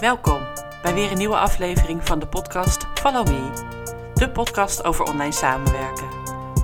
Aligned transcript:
Welkom 0.00 0.46
bij 0.82 0.94
weer 0.94 1.10
een 1.10 1.18
nieuwe 1.18 1.36
aflevering 1.36 2.06
van 2.06 2.18
de 2.18 2.28
podcast 2.28 2.86
Follow 2.94 3.26
Me, 3.26 4.12
de 4.14 4.30
podcast 4.30 4.84
over 4.84 5.04
online 5.04 5.32
samenwerken. 5.32 6.08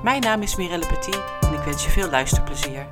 Mijn 0.02 0.20
naam 0.20 0.42
is 0.42 0.56
Mirelle 0.56 0.86
Petit 0.86 1.22
en 1.40 1.52
ik 1.52 1.64
wens 1.64 1.84
je 1.84 1.90
veel 1.90 2.10
luisterplezier. 2.10 2.88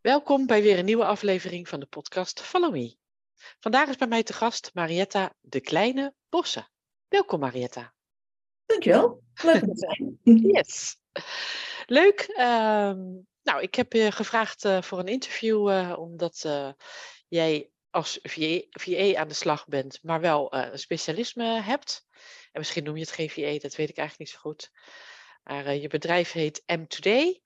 Welkom 0.00 0.46
bij 0.46 0.62
weer 0.62 0.78
een 0.78 0.84
nieuwe 0.84 1.04
aflevering 1.04 1.68
van 1.68 1.80
de 1.80 1.86
podcast 1.86 2.40
Follow 2.40 2.72
Me. 2.72 2.96
Vandaag 3.60 3.88
is 3.88 3.96
bij 3.96 4.08
mij 4.08 4.22
te 4.22 4.32
gast 4.32 4.70
Marietta 4.74 5.32
de 5.40 5.60
Kleine 5.60 6.14
Bossen. 6.28 6.68
Welkom 7.10 7.40
Marietta. 7.40 7.94
Dankjewel. 8.66 9.22
Leuk 9.42 9.62
om 9.62 9.74
te 9.74 9.78
zijn. 9.78 10.18
Yes. 10.54 10.96
Leuk. 11.86 12.20
Ehm, 12.20 12.98
nou, 13.42 13.62
ik 13.62 13.74
heb 13.74 13.92
je 13.92 14.12
gevraagd 14.12 14.64
eh, 14.64 14.82
voor 14.82 14.98
een 14.98 15.06
interview 15.06 15.70
eh, 15.70 15.98
omdat 15.98 16.42
eh, 16.44 16.72
jij 17.28 17.70
als 17.90 18.18
VA, 18.22 18.60
VA 18.70 19.14
aan 19.14 19.28
de 19.28 19.34
slag 19.34 19.66
bent, 19.66 19.98
maar 20.02 20.20
wel 20.20 20.54
een 20.54 20.78
specialisme 20.78 21.44
hebt. 21.44 22.06
En 22.52 22.60
misschien 22.60 22.84
noem 22.84 22.96
je 22.96 23.00
het 23.00 23.12
geen 23.12 23.30
VA, 23.30 23.58
dat 23.58 23.74
weet 23.74 23.88
ik 23.88 23.96
eigenlijk 23.96 24.18
niet 24.18 24.28
zo 24.28 24.38
goed. 24.38 24.70
Maar 25.42 25.74
je 25.74 25.88
bedrijf 25.88 26.32
heet 26.32 26.62
M 26.66 26.84
Today. 26.86 27.42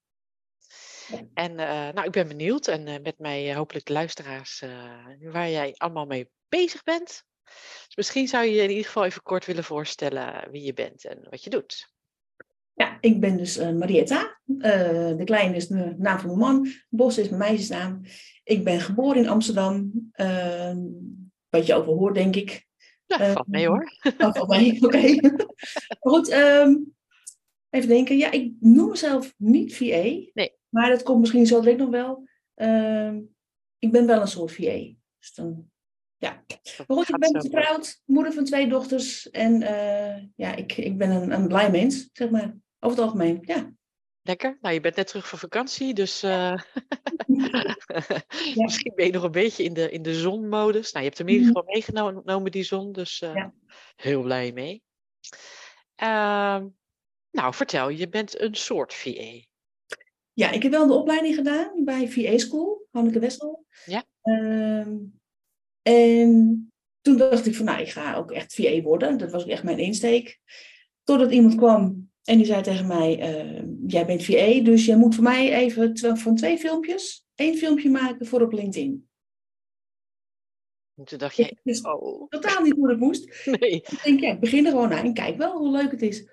En 1.35 1.55
nou, 1.55 2.03
ik 2.03 2.13
ben 2.13 2.29
benieuwd 2.29 2.67
en 2.67 3.03
met 3.03 3.19
mij 3.19 3.55
hopelijk 3.55 3.87
de 3.87 3.93
luisteraars 3.93 4.61
waar 5.21 5.51
jij 5.51 5.75
allemaal 5.77 6.07
mee 6.07 6.31
bezig 6.49 6.83
bent. 6.83 7.25
Dus 7.87 7.97
misschien 7.97 8.29
zou 8.29 8.45
je 8.45 8.55
je 8.55 8.63
in 8.63 8.71
ieder 8.71 8.85
geval 8.85 9.05
even 9.05 9.23
kort 9.23 9.47
willen 9.47 9.65
voorstellen 9.65 10.51
wie 10.51 10.63
je 10.63 10.73
bent 10.73 11.05
en 11.05 11.27
wat 11.31 11.45
je 11.45 11.51
doet. 11.51 11.93
Ja, 12.75 12.99
ik 13.01 13.21
ben 13.21 13.37
dus 13.37 13.59
uh, 13.59 13.71
Marietta. 13.71 14.41
Uh, 14.47 15.17
de 15.17 15.23
Kleine 15.25 15.57
is 15.57 15.67
de 15.67 15.95
naam 15.99 16.19
van 16.19 16.27
mijn 16.27 16.39
man. 16.39 16.69
Bos 16.89 17.19
is 17.19 17.29
mijn 17.29 17.41
meisjesnaam. 17.41 18.01
Ik 18.45 18.65
ben 18.65 18.81
geboren 18.81 19.23
in 19.23 19.29
Amsterdam. 19.29 19.93
Uh, 20.17 20.77
wat 21.49 21.67
je 21.67 21.75
over 21.75 21.93
hoort, 21.93 22.15
denk 22.15 22.37
ik. 22.37 22.67
Ja, 23.07 23.33
valt 23.33 23.47
mee 23.47 23.67
hoor. 23.67 23.93
Oh, 24.19 24.35
valt 24.35 24.49
mee, 24.49 24.83
oké. 24.83 24.87
Okay. 24.97 25.21
goed, 26.01 26.33
um, 26.33 26.95
even 27.71 27.89
denken. 27.89 28.17
Ja, 28.17 28.31
ik 28.31 28.53
noem 28.61 28.89
mezelf 28.89 29.35
niet 29.37 29.77
VA. 29.77 29.85
Nee. 29.85 30.57
Maar 30.69 30.91
dat 30.91 31.03
komt 31.03 31.21
misschien 31.21 31.47
zo 31.47 31.61
direct 31.61 31.79
nog 31.79 31.91
wel. 31.91 32.29
Ehm, 32.55 33.21
ik 33.79 33.93
ben 33.93 34.07
wel 34.07 34.21
een 34.21 34.29
soort 34.29 34.53
VA. 34.53 34.93
Dus 35.19 35.35
dan 35.35 35.71
ja. 36.25 36.45
Goed, 36.87 37.09
ik 37.09 37.19
ben 37.19 37.41
getrouwd, 37.41 38.01
moeder 38.05 38.33
van 38.33 38.45
twee 38.45 38.69
dochters. 38.69 39.31
En 39.31 39.63
uh, 39.63 40.23
ja, 40.37 40.55
ik, 40.55 40.77
ik 40.77 40.99
ben 40.99 41.11
een, 41.11 41.31
een 41.31 41.49
blij 41.49 41.71
mens, 41.71 42.09
zeg 42.13 42.31
maar. 42.31 42.55
Over 42.79 42.97
het 42.97 43.07
algemeen, 43.07 43.39
ja. 43.41 43.73
Lekker. 44.23 44.59
Nou, 44.61 44.75
je 44.75 44.81
bent 44.81 44.97
net 44.97 45.07
terug 45.07 45.29
van 45.29 45.39
vakantie, 45.39 45.95
dus 45.95 46.25
uh, 46.25 46.31
ja. 48.55 48.63
misschien 48.65 48.93
ben 48.95 49.07
je 49.07 49.13
nog 49.13 49.23
een 49.23 49.31
beetje 49.31 49.65
in 49.65 49.73
de, 49.73 49.91
in 49.91 50.03
de 50.03 50.15
zonmodus. 50.15 50.93
Nou, 50.93 51.05
je 51.05 51.11
hebt 51.11 51.19
hem 51.19 51.29
in 51.29 51.35
ieder 51.35 51.49
geval 51.49 51.73
meegenomen, 51.73 52.53
die 52.53 52.63
zon, 52.63 52.93
dus 52.93 53.21
uh, 53.21 53.35
ja. 53.35 53.53
heel 53.97 54.23
blij 54.23 54.53
mee. 54.53 54.83
Uh, 56.03 56.63
nou, 57.31 57.55
vertel, 57.55 57.89
je 57.89 58.09
bent 58.09 58.41
een 58.41 58.55
soort 58.55 58.95
VA. 58.95 59.41
Ja, 60.33 60.51
ik 60.51 60.63
heb 60.63 60.73
wel 60.73 60.87
de 60.87 60.95
opleiding 60.95 61.35
gedaan 61.35 61.85
bij 61.85 62.09
VA 62.09 62.39
School, 62.39 62.87
Hanneke 62.91 63.19
Wessel. 63.19 63.67
Ja. 63.85 64.05
Ehm, 64.23 64.97
en 65.89 66.73
toen 67.01 67.17
dacht 67.17 67.47
ik 67.47 67.55
van, 67.55 67.65
nou, 67.65 67.81
ik 67.81 67.89
ga 67.89 68.15
ook 68.15 68.31
echt 68.31 68.55
VA 68.55 68.81
worden. 68.81 69.19
Dat 69.19 69.31
was 69.31 69.47
echt 69.47 69.63
mijn 69.63 69.79
insteek. 69.79 70.39
Totdat 71.03 71.33
iemand 71.33 71.55
kwam 71.55 72.11
en 72.25 72.37
die 72.37 72.47
zei 72.47 72.63
tegen 72.63 72.87
mij, 72.87 73.19
uh, 73.19 73.63
jij 73.87 74.07
bent 74.07 74.25
VA, 74.25 74.61
dus 74.63 74.85
jij 74.85 74.97
moet 74.97 75.15
voor 75.15 75.25
mij 75.25 75.55
even 75.55 76.19
van 76.19 76.37
twee 76.37 76.59
filmpjes, 76.59 77.27
één 77.35 77.57
filmpje 77.57 77.91
maken 77.91 78.27
voor 78.27 78.43
op 78.43 78.53
LinkedIn. 78.53 79.09
En 80.95 81.05
toen 81.05 81.19
dacht 81.19 81.37
je, 81.37 81.57
dus 81.63 81.81
oh. 81.81 82.29
Totaal 82.29 82.63
niet 82.63 82.75
hoe 82.75 82.89
het 82.89 82.99
moest. 82.99 83.45
Nee. 83.59 83.71
Ik 83.71 84.01
denk, 84.03 84.21
ja, 84.21 84.33
ik 84.33 84.41
begin 84.41 84.65
er 84.65 84.71
gewoon 84.71 84.93
aan 84.93 85.05
en 85.05 85.15
kijk 85.15 85.37
wel 85.37 85.59
hoe 85.59 85.71
leuk 85.71 85.91
het 85.91 86.03
is. 86.03 86.29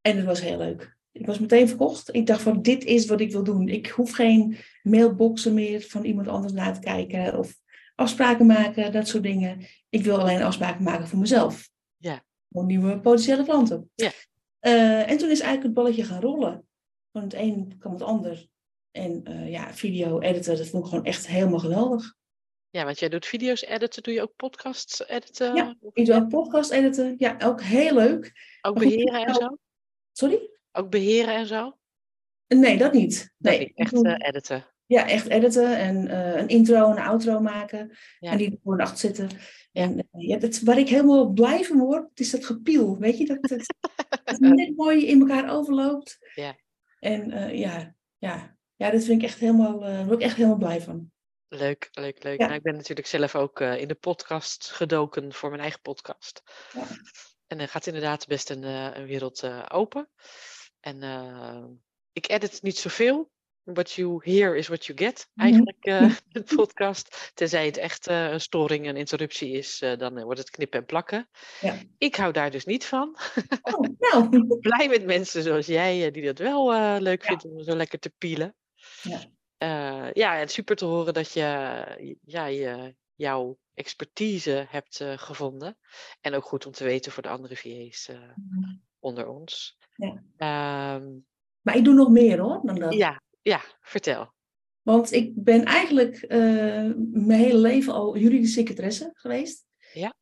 En 0.00 0.16
het 0.16 0.26
was 0.26 0.40
heel 0.40 0.58
leuk. 0.58 0.96
Ik 1.12 1.26
was 1.26 1.38
meteen 1.38 1.68
verkocht. 1.68 2.14
Ik 2.14 2.26
dacht 2.26 2.42
van, 2.42 2.62
dit 2.62 2.84
is 2.84 3.06
wat 3.06 3.20
ik 3.20 3.32
wil 3.32 3.44
doen. 3.44 3.68
Ik 3.68 3.86
hoef 3.86 4.10
geen 4.12 4.56
mailboxen 4.82 5.54
meer 5.54 5.80
van 5.80 6.04
iemand 6.04 6.28
anders 6.28 6.52
na 6.52 6.70
te 6.70 6.80
kijken. 6.80 7.38
Of 7.38 7.60
afspraken 7.96 8.46
maken, 8.46 8.92
dat 8.92 9.08
soort 9.08 9.22
dingen. 9.22 9.66
Ik 9.88 10.04
wil 10.04 10.18
alleen 10.18 10.42
afspraken 10.42 10.84
maken 10.84 11.08
voor 11.08 11.18
mezelf. 11.18 11.68
Ja. 11.96 12.24
Voor 12.48 12.64
nieuwe 12.64 13.00
potentiële 13.00 13.44
klanten. 13.44 13.90
Ja. 13.94 14.10
Uh, 14.60 15.10
en 15.10 15.18
toen 15.18 15.30
is 15.30 15.40
eigenlijk 15.40 15.62
het 15.62 15.74
balletje 15.74 16.04
gaan 16.04 16.20
rollen. 16.20 16.66
Van 17.12 17.22
het 17.22 17.34
een 17.34 17.76
kwam 17.78 17.92
het 17.92 18.02
ander. 18.02 18.46
En 18.90 19.30
uh, 19.30 19.50
ja, 19.50 19.74
video 19.74 20.20
editen, 20.20 20.56
dat 20.56 20.68
vond 20.68 20.84
ik 20.84 20.88
gewoon 20.90 21.04
echt 21.04 21.26
helemaal 21.26 21.58
geweldig. 21.58 22.14
Ja, 22.70 22.84
want 22.84 22.98
jij 22.98 23.08
doet 23.08 23.26
video's 23.26 23.62
editen, 23.62 24.02
doe 24.02 24.14
je 24.14 24.22
ook 24.22 24.36
podcasts 24.36 25.06
editen? 25.08 25.54
Ja, 25.54 25.76
ik 25.92 26.06
doe 26.06 26.14
ook 26.14 26.28
podcast 26.28 26.70
editen. 26.70 27.14
Ja, 27.18 27.36
ook 27.44 27.62
heel 27.62 27.94
leuk. 27.94 28.32
Ook 28.60 28.78
beheren 28.78 29.26
en 29.26 29.34
zo? 29.34 29.56
Sorry? 30.12 30.50
Ook 30.72 30.90
beheren 30.90 31.34
en 31.34 31.46
zo? 31.46 31.78
Nee, 32.46 32.78
dat 32.78 32.92
niet. 32.92 33.32
Nee, 33.36 33.58
nee 33.58 33.72
echt 33.74 33.92
uh, 33.92 34.14
editen. 34.18 34.66
Ja, 34.86 35.08
echt 35.08 35.28
editen 35.28 35.76
en 35.76 36.04
uh, 36.04 36.36
een 36.36 36.48
intro 36.48 36.90
en 36.90 36.90
een 36.90 37.02
outro 37.02 37.40
maken. 37.40 37.96
Ja. 38.18 38.30
En 38.30 38.38
die 38.38 38.50
ervoor 38.50 38.80
achter 38.80 38.98
zitten. 38.98 39.28
En 39.72 39.92
uh, 39.92 40.28
ja, 40.28 40.38
dat, 40.38 40.60
waar 40.60 40.78
ik 40.78 40.88
helemaal 40.88 41.32
blij 41.32 41.64
van 41.64 41.78
word, 41.78 42.20
is 42.20 42.30
dat 42.30 42.44
gepiel. 42.44 42.98
Weet 42.98 43.18
je, 43.18 43.26
dat 43.26 43.50
het, 43.50 43.74
het 44.24 44.40
net 44.40 44.76
mooi 44.76 45.06
in 45.06 45.20
elkaar 45.20 45.50
overloopt. 45.50 46.18
Ja. 46.34 46.56
En 46.98 47.30
uh, 47.30 47.58
ja, 47.58 47.94
ja, 48.18 48.56
ja, 48.76 48.90
dat 48.90 49.04
vind 49.04 49.22
ik 49.22 49.28
echt 49.28 49.38
helemaal, 49.38 49.80
daar 49.80 50.06
word 50.06 50.18
ik 50.18 50.24
echt 50.24 50.36
helemaal 50.36 50.58
blij 50.58 50.80
van. 50.80 51.10
Leuk, 51.48 51.88
leuk, 51.92 52.22
leuk. 52.22 52.38
Ja. 52.38 52.44
Nou, 52.44 52.56
ik 52.58 52.62
ben 52.62 52.76
natuurlijk 52.76 53.08
zelf 53.08 53.34
ook 53.34 53.60
in 53.60 53.88
de 53.88 53.94
podcast 53.94 54.70
gedoken 54.70 55.32
voor 55.32 55.48
mijn 55.48 55.62
eigen 55.62 55.80
podcast. 55.80 56.42
Ja. 56.72 56.86
En 57.46 57.58
dan 57.58 57.68
gaat 57.68 57.86
inderdaad 57.86 58.26
best 58.26 58.50
een, 58.50 58.62
een 58.62 59.06
wereld 59.06 59.70
open. 59.70 60.08
En 60.80 61.02
ik 62.12 62.28
edit 62.28 62.62
niet 62.62 62.78
zoveel, 62.78 63.30
what 63.66 63.92
you 63.92 64.20
hear 64.22 64.56
is 64.56 64.68
what 64.68 64.86
you 64.86 64.98
get, 64.98 65.30
eigenlijk, 65.36 65.86
uh, 65.86 66.14
de 66.28 66.42
podcast. 66.56 67.30
Tenzij 67.34 67.66
het 67.66 67.76
echt 67.76 68.08
uh, 68.08 68.30
een 68.30 68.40
storing, 68.40 68.86
een 68.86 68.96
interruptie 68.96 69.50
is, 69.50 69.82
uh, 69.82 69.96
dan 69.96 70.22
wordt 70.22 70.40
het 70.40 70.50
knippen 70.50 70.80
en 70.80 70.86
plakken. 70.86 71.28
Ja. 71.60 71.76
Ik 71.98 72.16
hou 72.16 72.32
daar 72.32 72.50
dus 72.50 72.64
niet 72.64 72.84
van. 72.84 73.16
Oh, 73.62 73.80
nou. 73.98 74.46
Blij 74.60 74.88
met 74.88 75.04
mensen 75.04 75.42
zoals 75.42 75.66
jij, 75.66 76.10
die 76.10 76.24
dat 76.24 76.38
wel 76.38 76.70
leuk 77.00 77.22
ja. 77.22 77.28
vindt 77.28 77.44
om 77.44 77.62
zo 77.62 77.76
lekker 77.76 77.98
te 77.98 78.12
pielen. 78.18 78.54
Ja. 79.02 80.10
ja, 80.12 80.38
en 80.40 80.48
super 80.48 80.76
te 80.76 80.84
horen 80.84 81.14
dat 81.14 81.32
je, 81.32 82.16
ja, 82.24 82.46
je 82.46 82.94
jouw 83.14 83.58
expertise 83.74 84.66
hebt 84.68 85.04
gevonden. 85.16 85.78
En 86.20 86.34
ook 86.34 86.44
goed 86.44 86.66
om 86.66 86.72
te 86.72 86.84
weten 86.84 87.12
voor 87.12 87.22
de 87.22 87.28
andere 87.28 87.56
VA's 87.56 88.10
mm. 88.34 88.82
onder 88.98 89.28
ons. 89.28 89.78
Ja. 89.96 90.94
Um, 90.96 91.26
maar 91.66 91.76
ik 91.76 91.84
doe 91.84 91.94
nog 91.94 92.10
meer 92.10 92.38
hoor 92.38 92.60
dan 92.62 92.78
dat. 92.78 92.94
Ja, 92.94 93.22
ja, 93.48 93.60
vertel. 93.80 94.34
Want 94.82 95.12
ik 95.12 95.32
ben 95.34 95.64
eigenlijk 95.64 96.22
uh, 96.22 96.92
mijn 97.12 97.40
hele 97.40 97.58
leven 97.58 97.92
al 97.92 98.18
juridische 98.18 98.58
secretaresse 98.58 99.10
geweest. 99.12 99.64
Ja. 99.92 100.14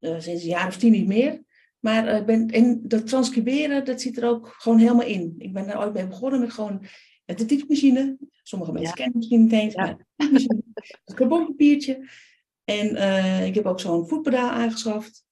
Uh, 0.00 0.20
sinds 0.20 0.42
een 0.42 0.48
jaar 0.48 0.66
of 0.66 0.76
tien 0.76 0.92
niet 0.92 1.06
meer. 1.06 1.42
Maar 1.78 2.14
uh, 2.14 2.24
ben, 2.24 2.48
en 2.48 2.80
dat 2.82 3.06
transcriberen, 3.06 3.84
dat 3.84 4.00
zit 4.00 4.16
er 4.16 4.28
ook 4.28 4.48
gewoon 4.58 4.78
helemaal 4.78 5.06
in. 5.06 5.34
Ik 5.38 5.52
ben 5.52 5.66
daar 5.66 5.80
ooit 5.80 5.92
mee 5.92 6.06
begonnen 6.06 6.40
met 6.40 6.52
gewoon 6.52 6.86
de 7.24 7.44
typemachine. 7.44 8.16
Sommige 8.42 8.72
mensen 8.72 8.88
ja. 8.88 9.04
kennen 9.04 9.20
het 9.20 9.30
misschien 9.30 9.42
niet 9.42 9.52
eens. 9.52 9.74
Ja. 9.74 9.82
Maar 10.16 10.28
een 11.04 11.14
carbonpapiertje. 11.14 11.98
En 12.64 12.96
ik 13.46 13.54
heb 13.54 13.66
ook 13.66 13.80
zo'n 13.80 14.08
voetpedaal 14.08 14.50
aangeschaft. 14.50 15.24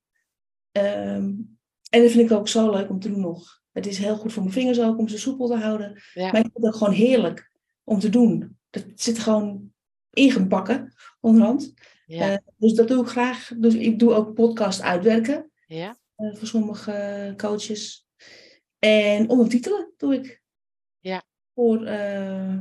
Um, 0.72 1.58
en 1.90 2.02
dat 2.02 2.10
vind 2.10 2.30
ik 2.30 2.36
ook 2.36 2.48
zo 2.48 2.70
leuk 2.70 2.90
om 2.90 3.00
te 3.00 3.08
doen 3.08 3.20
nog. 3.20 3.60
Het 3.78 3.86
is 3.86 3.98
heel 3.98 4.16
goed 4.16 4.32
voor 4.32 4.42
mijn 4.42 4.54
vingers 4.54 4.80
ook 4.80 4.98
om 4.98 5.08
ze 5.08 5.18
soepel 5.18 5.46
te 5.46 5.56
houden. 5.56 6.02
Ja. 6.14 6.30
Maar 6.30 6.40
ik 6.40 6.50
vind 6.52 6.64
het 6.64 6.66
ook 6.66 6.74
gewoon 6.74 6.94
heerlijk 6.94 7.50
om 7.84 7.98
te 7.98 8.08
doen. 8.08 8.56
Dat 8.70 8.84
zit 8.94 9.18
gewoon 9.18 9.72
ingebakken 10.10 10.92
onderhand. 11.20 11.74
Ja. 12.06 12.32
Uh, 12.32 12.36
dus 12.56 12.72
dat 12.72 12.88
doe 12.88 13.02
ik 13.02 13.08
graag. 13.08 13.52
Dus 13.56 13.74
ik 13.74 13.98
doe 13.98 14.14
ook 14.14 14.34
podcast 14.34 14.82
uitwerken. 14.82 15.50
Ja. 15.66 15.96
Uh, 16.16 16.34
voor 16.34 16.46
sommige 16.46 17.34
coaches. 17.36 18.06
En 18.78 19.28
ondertitelen 19.28 19.92
doe 19.96 20.14
ik. 20.14 20.42
Ja. 20.98 21.22
Voor, 21.54 21.80
uh, 21.80 21.88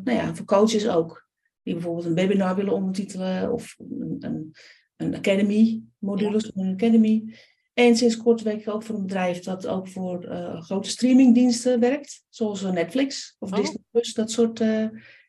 nou 0.04 0.12
ja, 0.12 0.36
voor 0.36 0.46
coaches 0.46 0.88
ook. 0.88 1.30
Die 1.64 1.74
bijvoorbeeld 1.74 2.06
een 2.06 2.14
webinar 2.14 2.56
willen 2.56 2.74
ondertitelen. 2.74 3.52
Of 3.52 3.76
een, 3.78 4.16
een, 4.20 4.56
een 4.96 5.16
academy, 5.16 5.82
modules 5.98 6.44
ja. 6.44 6.52
van 6.54 6.66
een 6.66 6.74
academy. 6.74 7.36
En 7.78 7.96
sinds 7.96 8.18
kort 8.18 8.42
werk 8.42 8.60
ik 8.60 8.70
ook 8.70 8.84
voor 8.84 8.96
een 8.96 9.02
bedrijf 9.02 9.40
dat 9.40 9.68
ook 9.68 9.88
voor 9.88 10.26
uh, 10.26 10.62
grote 10.62 10.90
streamingdiensten 10.90 11.80
werkt. 11.80 12.24
Zoals 12.30 12.62
Netflix 12.62 13.36
of 13.40 13.52
Oh. 13.52 13.58
Disney 13.58 13.84
Plus, 13.92 14.14
dat 14.14 14.32
soort. 14.32 14.60
Uh, 14.60 14.88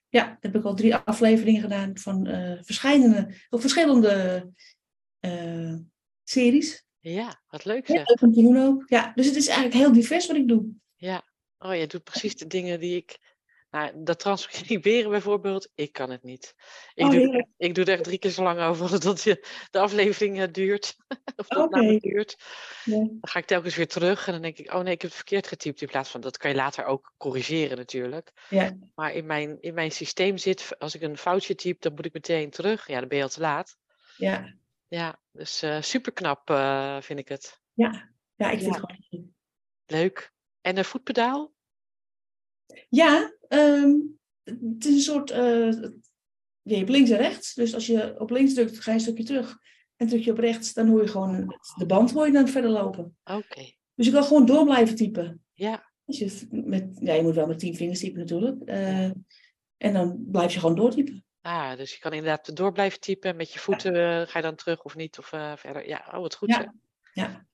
ja, 0.08 0.24
daar 0.24 0.38
heb 0.40 0.56
ik 0.56 0.64
al 0.64 0.74
drie 0.74 0.94
afleveringen 0.94 1.60
gedaan 1.60 1.98
van 1.98 2.28
uh, 2.28 2.58
verschillende, 2.62 3.34
of 3.50 3.60
verschillende 3.60 4.46
series. 6.24 6.84
Ja, 6.98 7.42
wat 7.48 7.64
leuk 7.64 7.86
Ja, 7.88 7.94
zeg. 7.94 8.22
om 8.22 8.32
te 8.32 8.42
doen 8.42 8.56
ook. 8.56 8.82
Ja, 8.86 9.12
dus 9.14 9.26
het 9.26 9.36
is 9.36 9.46
eigenlijk 9.46 9.76
heel 9.76 9.92
divers 9.92 10.26
wat 10.26 10.36
ik 10.36 10.48
doe. 10.48 10.66
Ja. 10.96 11.22
Oh, 11.58 11.74
je 11.74 11.86
doet 11.86 12.04
precies 12.04 12.36
de 12.36 12.46
dingen 12.46 12.80
die 12.80 12.96
ik... 12.96 13.36
Nou, 13.70 13.92
dat 14.04 14.18
transcriberen 14.18 15.10
bijvoorbeeld, 15.10 15.68
ik 15.74 15.92
kan 15.92 16.10
het 16.10 16.22
niet. 16.22 16.54
Ik, 16.94 17.04
Oh, 17.04 17.10
doe, 17.10 17.20
er 17.20 17.34
echt- 17.38 17.48
ik 17.56 17.74
doe 17.74 17.84
er 17.84 17.92
echt 17.92 18.04
drie 18.04 18.18
keer 18.18 18.30
zo 18.30 18.42
lang 18.42 18.60
over 18.60 19.00
dat 19.00 19.22
je 19.22 19.46
de 19.70 19.78
aflevering 19.78 20.40
eh, 20.40 20.48
duurt. 20.52 20.96
of 21.36 21.46
de 21.48 21.58
opname 21.58 21.92
Oké. 21.94 22.08
duurt. 22.08 22.36
Ja. 22.84 22.96
Dan 22.96 23.18
ga 23.20 23.38
ik 23.38 23.44
telkens 23.46 23.76
weer 23.76 23.88
terug 23.88 24.26
en 24.26 24.32
dan 24.32 24.42
denk 24.42 24.58
ik, 24.58 24.72
oh 24.74 24.80
nee, 24.82 24.92
ik 24.92 25.00
heb 25.02 25.10
het 25.10 25.14
verkeerd 25.20 25.46
getypt. 25.46 25.80
In 25.80 25.88
plaats 25.88 26.10
van, 26.10 26.20
dat 26.20 26.36
kan 26.36 26.50
je 26.50 26.56
later 26.56 26.84
ook 26.84 27.12
corrigeren 27.16 27.76
natuurlijk. 27.76 28.32
Ja. 28.48 28.76
Maar 28.94 29.12
in 29.12 29.26
mijn, 29.26 29.60
in 29.60 29.74
mijn 29.74 29.92
systeem 29.92 30.38
zit, 30.38 30.78
als 30.78 30.94
ik 30.94 31.02
een 31.02 31.18
foutje 31.18 31.54
typ, 31.54 31.80
dan 31.80 31.94
moet 31.94 32.06
ik 32.06 32.12
meteen 32.12 32.50
terug. 32.50 32.86
Ja, 32.86 32.98
dan 32.98 33.08
ben 33.08 33.16
je 33.18 33.24
al 33.24 33.30
te 33.30 33.40
laat. 33.40 33.76
Ja. 34.16 34.54
Ja, 34.88 35.20
dus 35.32 35.62
eh 35.62 35.80
super 35.82 36.12
knap 36.12 36.50
vind 37.04 37.18
ik 37.18 37.28
het. 37.28 37.60
Ja. 37.72 38.10
ja, 38.34 38.50
ik 38.50 38.58
vind 38.60 38.74
Ja. 38.74 38.80
het 38.80 38.90
gewoon. 39.08 39.34
Leuk. 39.86 40.32
En 40.60 40.76
een 40.78 40.84
voetpedaal? 40.84 41.52
Ja, 42.88 43.32
ehm, 43.48 43.94
het 44.44 44.84
is 44.84 44.94
een 44.94 45.00
soort. 45.00 45.30
eh, 45.30 45.70
je 46.62 46.76
hebt 46.76 46.88
links 46.88 47.10
en 47.10 47.16
rechts. 47.16 47.54
Dus 47.54 47.74
als 47.74 47.86
je 47.86 48.14
op 48.20 48.30
links 48.30 48.54
drukt, 48.54 48.80
ga 48.80 48.90
je 48.90 48.96
een 48.96 49.02
stukje 49.02 49.24
terug. 49.24 49.56
En 49.96 50.06
druk 50.08 50.22
je 50.24 50.30
op 50.30 50.38
rechts, 50.38 50.72
dan 50.72 50.88
hoor 50.88 51.02
je 51.02 51.08
gewoon 51.08 51.58
de 51.76 51.86
band 51.86 52.10
hoor 52.12 52.26
je 52.26 52.32
dan 52.32 52.48
verder 52.48 52.70
lopen. 52.70 53.16
Oké. 53.24 53.72
Dus 53.94 54.06
je 54.06 54.12
kan 54.12 54.24
gewoon 54.24 54.46
door 54.46 54.64
blijven 54.64 54.96
typen. 54.96 55.44
Ja, 55.52 55.90
Als 56.04 56.18
je, 56.18 56.46
met, 56.50 56.98
ja, 57.00 57.14
je 57.14 57.22
moet 57.22 57.34
wel 57.34 57.46
met 57.46 57.58
tien 57.58 57.76
vingers 57.76 58.00
typen 58.00 58.18
natuurlijk. 58.18 58.62
Eh, 58.62 59.04
en 59.76 59.92
dan 59.92 60.24
blijf 60.30 60.52
je 60.52 60.60
gewoon 60.60 60.74
doortypen. 60.76 61.24
ah, 61.40 61.76
dus 61.76 61.92
je 61.92 61.98
kan 61.98 62.12
inderdaad 62.12 62.56
door 62.56 62.72
blijven 62.72 63.00
typen. 63.00 63.36
Met 63.36 63.52
je 63.52 63.58
voeten 63.58 63.94
eh, 63.94 64.26
ga 64.28 64.38
je 64.38 64.44
dan 64.44 64.54
terug 64.54 64.82
of 64.82 64.94
niet 64.96 65.18
of 65.18 65.26
verder. 65.56 65.88
Ja, 65.88 66.08
oh 66.12 66.20
wat 66.20 66.34
goed. 66.34 66.48
Ja. 66.48 66.74
Ja, 67.12 67.46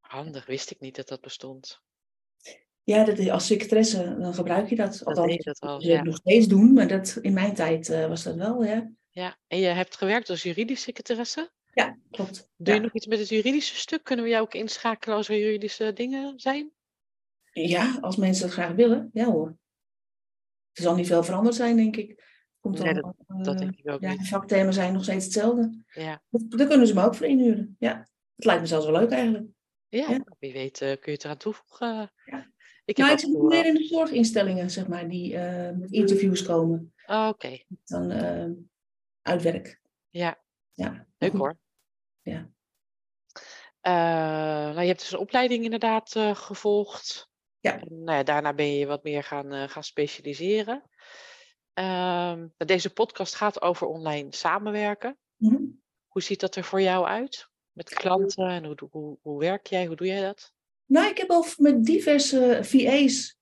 Handig, 0.00 0.46
wist 0.46 0.70
ik 0.70 0.80
niet 0.80 0.96
dat 0.96 1.08
dat 1.08 1.20
bestond. 1.20 1.80
Ja 2.86 3.04
dat, 3.04 3.18
is- 3.18 3.28
als 3.30 3.46
secretaresse 3.46 4.16
dan 4.18 4.34
gebruik 4.34 4.68
je 4.68 4.76
dat. 4.76 4.92
Dat 4.98 5.04
Althans, 5.04 5.26
deed 5.28 5.44
je 5.44 5.50
dat 5.50 5.60
al, 5.60 5.82
ja. 5.82 6.02
nog 6.02 6.16
steeds 6.16 6.46
doen, 6.46 6.72
maar 6.72 6.88
dat, 6.88 7.18
in 7.22 7.32
mijn 7.32 7.54
tijd 7.54 7.88
eh, 7.88 8.06
was 8.08 8.22
dat 8.22 8.34
wel, 8.34 8.64
ja. 8.64 8.90
ja. 9.10 9.36
En 9.46 9.58
je 9.58 9.66
hebt 9.66 9.96
gewerkt 9.96 10.30
als 10.30 10.42
juridisch 10.42 10.82
secretaresse? 10.82 11.50
Ja, 11.72 11.98
klopt. 12.10 12.50
Doe 12.56 12.66
ja. 12.68 12.74
je 12.74 12.80
nog 12.80 12.92
iets 12.94 13.06
met 13.06 13.18
het 13.18 13.28
juridische 13.28 13.76
stuk? 13.76 14.04
Kunnen 14.04 14.24
we 14.24 14.30
jou 14.30 14.42
ook 14.42 14.54
inschakelen 14.54 15.16
als 15.16 15.28
er 15.28 15.38
juridische 15.38 15.92
dingen 15.92 16.38
zijn? 16.40 16.70
Ja, 17.52 17.98
als 18.00 18.16
mensen 18.16 18.42
dat 18.44 18.52
graag 18.52 18.72
willen, 18.74 19.10
ja 19.12 19.24
hoor. 19.24 19.56
Er 20.72 20.82
zal 20.82 20.94
niet 20.94 21.06
veel 21.06 21.22
veranderd 21.24 21.54
zijn, 21.54 21.76
denk 21.76 21.96
ik. 21.96 22.24
Komt 22.60 22.82
Nee, 22.82 22.94
Dat 22.94 23.14
eh, 23.46 23.56
denk 23.58 23.76
ik 23.76 23.90
ook 23.90 24.00
ja, 24.00 24.10
niet. 24.10 24.18
de 24.18 24.24
vaktermen 24.26 24.74
zijn 24.74 24.92
nog 24.92 25.02
steeds 25.02 25.24
hetzelfde. 25.24 25.84
Ja, 25.86 26.22
Dat- 26.30 26.42
Daar 26.50 26.66
kunnen 26.66 26.86
ze 26.86 26.94
me 26.94 27.04
ook 27.04 27.14
voor 27.14 27.26
inhuren. 27.26 27.76
Ja, 27.78 28.08
het 28.36 28.44
lijkt 28.44 28.60
me 28.60 28.66
zelfs 28.66 28.86
wel 28.86 29.00
leuk 29.00 29.10
eigenlijk. 29.10 29.44
ja. 29.88 30.10
Ja. 30.10 30.24
wie 30.38 30.52
weet 30.52 30.80
eh, 30.80 30.88
kun 30.88 31.00
je 31.04 31.10
het 31.10 31.24
eraan 31.24 31.36
toevoegen. 31.36 32.12
Ja. 32.24 32.50
Ik 32.86 32.96
nou, 32.96 33.12
ik 33.12 33.18
zit 33.18 33.42
meer 33.42 33.66
in 33.66 33.74
de 33.74 33.84
zorginstellingen, 33.84 34.70
zeg 34.70 34.88
maar, 34.88 35.08
die 35.08 35.36
eh, 35.36 35.76
met 35.76 35.90
interviews 35.92 36.42
komen. 36.42 36.94
oh, 37.06 37.28
Oké, 37.28 37.58
Dan 37.84 38.10
eh, 38.10 38.50
uitwerk. 39.22 39.80
ja, 40.08 40.42
Ja, 40.72 41.06
leuk 41.18 41.32
hoor. 41.32 41.58
Ja. 42.22 42.50
Eh, 43.80 43.92
nou, 44.74 44.80
je 44.80 44.86
hebt 44.86 45.00
dus 45.00 45.12
een 45.12 45.18
opleiding 45.18 45.64
inderdaad 45.64 46.16
eh, 46.16 46.34
gevolgd. 46.34 47.30
Ja. 47.60 47.80
En, 47.80 48.04
nou 48.04 48.16
ja, 48.16 48.22
daarna 48.22 48.54
ben 48.54 48.66
je 48.66 48.78
je 48.78 48.86
wat 48.86 49.02
meer 49.02 49.22
gaan, 49.22 49.52
eh, 49.52 49.68
gaan 49.68 49.84
specialiseren. 49.84 50.82
Ehm, 51.72 52.38
nou, 52.38 52.64
deze 52.66 52.92
podcast 52.92 53.34
gaat 53.34 53.62
over 53.62 53.86
online 53.86 54.34
samenwerken. 54.34 55.18
Mhm. 55.36 55.62
Hoe 56.06 56.22
ziet 56.22 56.40
dat 56.40 56.56
er 56.56 56.64
voor 56.64 56.80
jou 56.80 57.06
uit? 57.06 57.48
Met 57.72 57.88
klanten 57.88 58.48
en 58.48 58.64
hoe, 58.64 58.76
hoe, 58.90 59.18
hoe 59.22 59.38
werk 59.38 59.66
jij? 59.66 59.86
Hoe 59.86 59.96
doe 59.96 60.06
jij 60.06 60.20
dat? 60.20 60.52
Nou, 60.86 61.10
ik 61.10 61.18
heb 61.18 61.30
al 61.30 61.44
met 61.56 61.84
diverse 61.84 62.58
VA's 62.62 63.36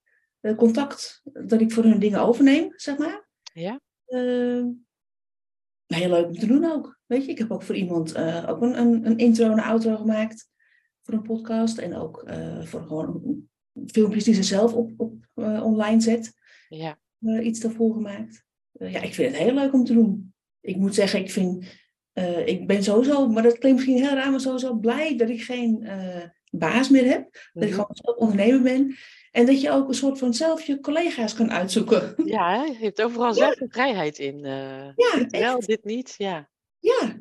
eh, 0.45 0.55
contact 0.55 1.21
dat 1.23 1.61
ik 1.61 1.71
voor 1.71 1.83
hun 1.83 1.99
dingen 1.99 2.19
overneem, 2.19 2.73
zeg 2.75 2.97
maar. 2.97 3.27
Ja? 3.53 3.81
Eh, 4.05 4.63
heel 5.85 6.09
leuk 6.09 6.25
om 6.25 6.33
te 6.33 6.47
doen 6.47 6.65
ook. 6.65 6.99
Weet 7.05 7.25
je, 7.25 7.31
ik 7.31 7.37
heb 7.37 7.51
ook 7.51 7.63
voor 7.63 7.75
iemand 7.75 8.11
eh, 8.11 8.45
ook 8.49 8.61
een, 8.61 8.79
een, 8.79 9.05
een 9.05 9.17
intro 9.17 9.45
en 9.45 9.51
een 9.51 9.59
outro 9.59 9.95
gemaakt 9.95 10.49
voor 11.01 11.13
een 11.13 11.21
podcast. 11.21 11.77
En 11.77 11.95
ook 11.95 12.23
voor 12.63 12.81
gewoon 12.81 13.43
filmpjes 13.85 14.23
die 14.23 14.33
ze 14.33 14.43
zelf 14.43 14.73
op, 14.73 14.91
op 14.97 15.15
online 15.63 16.01
zet. 16.01 16.33
Ja, 16.69 16.97
iets 17.41 17.59
daarvoor 17.59 17.93
gemaakt. 17.93 18.43
Ja, 18.71 19.01
ik 19.01 19.13
vind 19.13 19.31
het 19.31 19.41
heel 19.41 19.53
leuk 19.53 19.73
om 19.73 19.83
te 19.83 19.93
doen. 19.93 20.33
Ik 20.61 20.75
moet 20.75 20.95
zeggen, 20.95 21.19
ik 21.19 21.31
vind, 21.31 21.65
ik 22.45 22.67
ben 22.67 22.83
sowieso, 22.83 23.27
maar 23.27 23.43
dat 23.43 23.57
klinkt 23.57 23.77
misschien 23.77 24.03
heel 24.03 24.15
raar, 24.15 24.31
maar 24.31 24.39
sowieso 24.39 24.75
blij 24.75 25.17
dat 25.17 25.29
ik 25.29 25.43
geen 25.43 25.87
baas 26.57 26.89
meer 26.89 27.05
heb. 27.09 27.31
Dat 27.53 27.63
ik 27.63 27.69
Mhm. 27.69 27.79
gewoon 27.79 27.95
zelf 28.03 28.17
ondernemer 28.17 28.61
ben. 28.61 28.95
En 29.31 29.45
dat 29.45 29.61
je 29.61 29.71
ook 29.71 29.87
een 29.87 29.93
soort 29.93 30.17
van 30.17 30.33
zelf 30.33 30.61
je 30.61 30.79
collega's 30.79 31.33
kan 31.33 31.51
uitzoeken. 31.51 32.13
ja 32.25 32.63
je 32.63 32.77
hebt 32.79 33.01
overal 33.01 33.33
zelf 33.33 33.55
de 33.55 33.67
vrijheid 33.69 34.17
in. 34.19 34.45
eh, 34.45 34.87
Ja, 34.95 35.17
dit 35.17 35.31
wel, 35.31 35.57
echt. 35.57 35.67
dit 35.67 35.83
niet. 35.83 36.15
Ja, 36.17 36.49
Ja, 36.79 37.15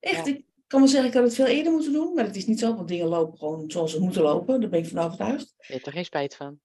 echt. 0.00 0.26
Ja. 0.26 0.32
Ik 0.34 0.44
kan 0.76 0.80
wel 0.80 0.88
zeggen, 0.88 1.08
ik 1.08 1.14
had 1.14 1.24
het 1.24 1.34
veel 1.34 1.46
eerder 1.46 1.72
moeten 1.72 1.92
doen, 1.92 2.14
maar 2.14 2.24
het 2.24 2.36
is 2.36 2.46
niet 2.46 2.58
zo, 2.58 2.74
want 2.74 2.88
dingen 2.88 3.06
lopen 3.06 3.38
gewoon 3.38 3.70
zoals 3.70 3.92
ze 3.92 4.00
moeten 4.00 4.22
lopen. 4.22 4.60
Daar 4.60 4.70
ben 4.70 4.78
ik 4.80 4.86
van 4.88 5.04
overtuigd. 5.04 5.54
je 5.58 5.72
hebt 5.72 5.86
er 5.86 5.92
geen 5.92 6.04
spijt 6.04 6.36
van. 6.36 6.58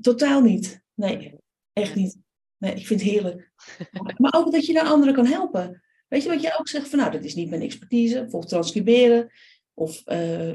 Totaal 0.00 0.40
niet. 0.40 0.82
Nee, 0.94 1.34
echt 1.72 1.94
niet. 1.94 2.16
Nee, 2.58 2.74
ik 2.74 2.86
vind 2.86 3.00
het 3.00 3.10
heerlijk. 3.10 3.50
Maar 4.18 4.34
ook 4.36 4.52
dat 4.52 4.66
je 4.66 4.72
dan 4.72 4.86
anderen 4.86 5.14
kan 5.14 5.26
helpen. 5.26 5.82
Weet 6.08 6.22
je 6.22 6.28
wat 6.28 6.42
je 6.42 6.56
ook 6.58 6.68
zegt 6.68 6.88
van, 6.88 6.98
nou, 6.98 7.10
dat 7.10 7.24
is 7.24 7.34
niet 7.34 7.50
mijn 7.50 7.62
expertise, 7.62 8.14
bijvoorbeeld 8.14 8.48
transcriberen. 8.48 9.30
Of, 9.74 10.02
eh, 10.04 10.52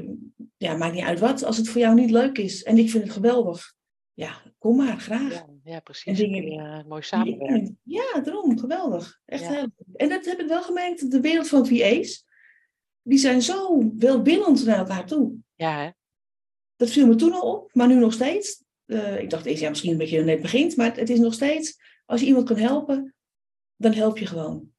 ja, 0.56 0.76
maakt 0.76 0.94
niet 0.94 1.04
uit 1.04 1.18
wat, 1.18 1.42
als 1.44 1.56
het 1.56 1.68
voor 1.68 1.80
jou 1.80 1.94
niet 1.94 2.10
leuk 2.10 2.38
is. 2.38 2.62
En 2.62 2.78
ik 2.78 2.90
vind 2.90 3.04
het 3.04 3.12
geweldig. 3.12 3.74
Ja, 4.12 4.42
kom 4.58 4.76
maar, 4.76 4.98
graag. 4.98 5.32
Ja, 5.32 5.46
ja 5.64 5.80
precies. 5.80 6.18
dingen 6.18 6.44
eh, 6.44 6.84
mooi 6.84 7.02
samenwerken. 7.02 7.64
ken. 7.64 7.78
Ja, 7.82 8.20
daarom, 8.20 8.58
geweldig. 8.58 9.20
Echt 9.24 9.42
Ja. 9.42 9.50
heel 9.50 9.60
leuk. 9.60 9.96
En 9.96 10.08
dat 10.08 10.24
heb 10.24 10.40
ik 10.40 10.46
wel 10.48 10.62
gemerkt, 10.62 11.10
de 11.10 11.20
wereld 11.20 11.48
van 11.48 11.66
VA's, 11.66 12.24
die 13.02 13.18
zijn 13.18 13.42
zo 13.42 13.90
welwillend 13.96 14.64
naar 14.64 14.78
elkaar 14.78 15.06
toe. 15.06 15.32
Ja, 15.54 15.82
hè? 15.82 15.90
Dat 16.76 16.90
viel 16.90 17.06
me 17.06 17.14
toen 17.14 17.32
al 17.32 17.52
op, 17.54 17.74
maar 17.74 17.86
nu 17.88 17.94
nog 17.94 18.12
steeds. 18.12 18.64
Eh, 18.86 19.20
ik 19.20 19.30
dacht 19.30 19.46
eerst, 19.46 19.60
ja, 19.62 19.68
misschien 19.68 19.92
omdat 19.92 20.10
je 20.10 20.18
er 20.18 20.24
net 20.24 20.42
begint, 20.42 20.76
maar 20.76 20.96
het 20.96 21.10
is 21.10 21.18
nog 21.18 21.34
steeds, 21.34 21.78
als 22.06 22.20
je 22.20 22.26
iemand 22.26 22.46
kan 22.46 22.56
helpen, 22.56 23.14
dan 23.76 23.92
help 23.92 24.18
je 24.18 24.26
gewoon. 24.26 24.72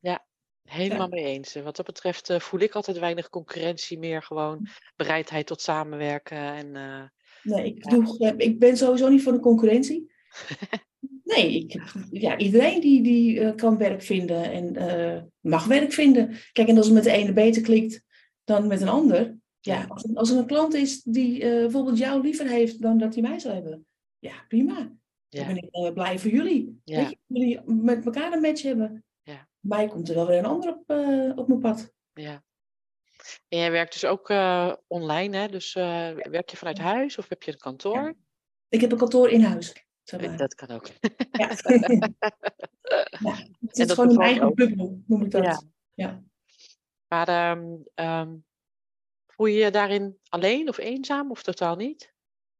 Helemaal 0.71 1.07
mee 1.07 1.23
eens. 1.23 1.55
En 1.55 1.63
Wat 1.63 1.75
dat 1.75 1.85
betreft 1.85 2.29
eh, 2.29 2.39
voel 2.39 2.59
ik 2.59 2.75
altijd 2.75 2.99
weinig 2.99 3.29
concurrentie 3.29 3.99
meer. 3.99 4.23
Gewoon 4.23 4.67
bereidheid 4.95 5.45
tot 5.45 5.61
samenwerken. 5.61 6.37
En, 6.37 6.75
eh, 6.75 7.03
Nee, 7.43 7.65
ik, 7.65 7.83
Ja. 7.83 7.89
doe, 7.89 8.33
ik 8.37 8.59
ben 8.59 8.77
sowieso 8.77 9.09
niet 9.09 9.23
voor 9.23 9.31
de 9.31 9.39
concurrentie. 9.39 10.11
Nee, 11.23 11.55
ik, 11.55 11.81
ja, 12.11 12.37
iedereen 12.37 12.81
die, 12.81 13.03
die 13.03 13.39
eh, 13.39 13.55
kan 13.55 13.77
werk 13.77 14.01
vinden 14.01 14.51
en 14.51 15.31
mag 15.39 15.65
werk 15.65 15.91
vinden. 15.91 16.37
Kijk, 16.51 16.67
en 16.67 16.77
als 16.77 16.85
het 16.85 16.95
met 16.95 17.03
de 17.03 17.11
ene 17.11 17.33
beter 17.33 17.61
klikt 17.61 18.03
dan 18.43 18.67
met 18.67 18.81
een 18.81 18.87
ander. 18.87 19.37
Ja, 19.59 19.85
als, 19.87 20.15
als 20.15 20.29
er 20.29 20.37
een 20.37 20.45
klant 20.45 20.73
is 20.73 21.03
die 21.03 21.39
bijvoorbeeld 21.39 21.97
jou 21.97 22.21
liever 22.21 22.47
heeft 22.47 22.81
dan 22.81 22.97
dat 22.97 23.13
hij 23.13 23.23
mij 23.23 23.39
zou 23.39 23.53
hebben. 23.53 23.85
Ja, 24.19 24.45
prima. 24.47 24.91
Dan 25.29 25.45
ben 25.45 25.57
ik 25.57 25.93
blij 25.93 26.19
voor 26.19 26.31
jullie. 26.31 26.81
Ja. 26.83 26.97
Weet 26.97 27.09
je, 27.09 27.17
jullie 27.25 27.61
met 27.65 28.05
elkaar 28.05 28.33
een 28.33 28.41
match 28.41 28.61
hebben. 28.61 29.03
Ja. 29.21 29.47
Mij 29.59 29.87
komt 29.87 30.09
er 30.09 30.15
wel 30.15 30.27
weer 30.27 30.37
een 30.37 30.45
ander 30.45 30.69
op, 30.69 30.89
eh, 30.89 31.31
op 31.37 31.47
mijn 31.47 31.59
pad. 31.59 31.93
ja. 32.13 32.43
En 33.47 33.57
jij 33.57 33.71
werkt 33.71 33.93
dus 33.93 34.05
ook 34.05 34.29
eh, 34.29 34.73
online, 34.87 35.37
hè? 35.37 35.47
Dus 35.47 35.75
eh, 35.75 36.11
werk 36.13 36.49
je 36.49 36.57
vanuit 36.57 36.77
huis 36.77 37.17
of 37.17 37.29
heb 37.29 37.43
je 37.43 37.51
een 37.51 37.57
kantoor? 37.57 38.13
Ik 38.69 38.81
heb 38.81 38.91
een 38.91 38.97
kantoor 38.97 39.29
in 39.29 39.41
huis. 39.41 39.85
Dat 40.37 40.55
kan 40.55 40.69
ook. 40.69 40.87
Ja. 41.31 41.49
ja, 43.19 43.35
het 43.59 43.77
is 43.77 43.91
gewoon 43.91 44.09
een 44.09 44.21
eigen 44.21 44.55
bubbel, 44.55 45.01
noem 45.07 45.23
ik 45.23 45.31
dat. 45.31 45.43
Ja. 45.43 45.61
Ja. 45.93 46.23
Maar 47.07 47.27
ehm, 47.27 47.65
ehm, 47.93 48.35
voel 49.27 49.45
je 49.45 49.57
je 49.57 49.71
daarin 49.71 50.19
alleen 50.29 50.67
of 50.69 50.77
eenzaam 50.77 51.31
of 51.31 51.43
totaal 51.43 51.75
niet? 51.75 52.13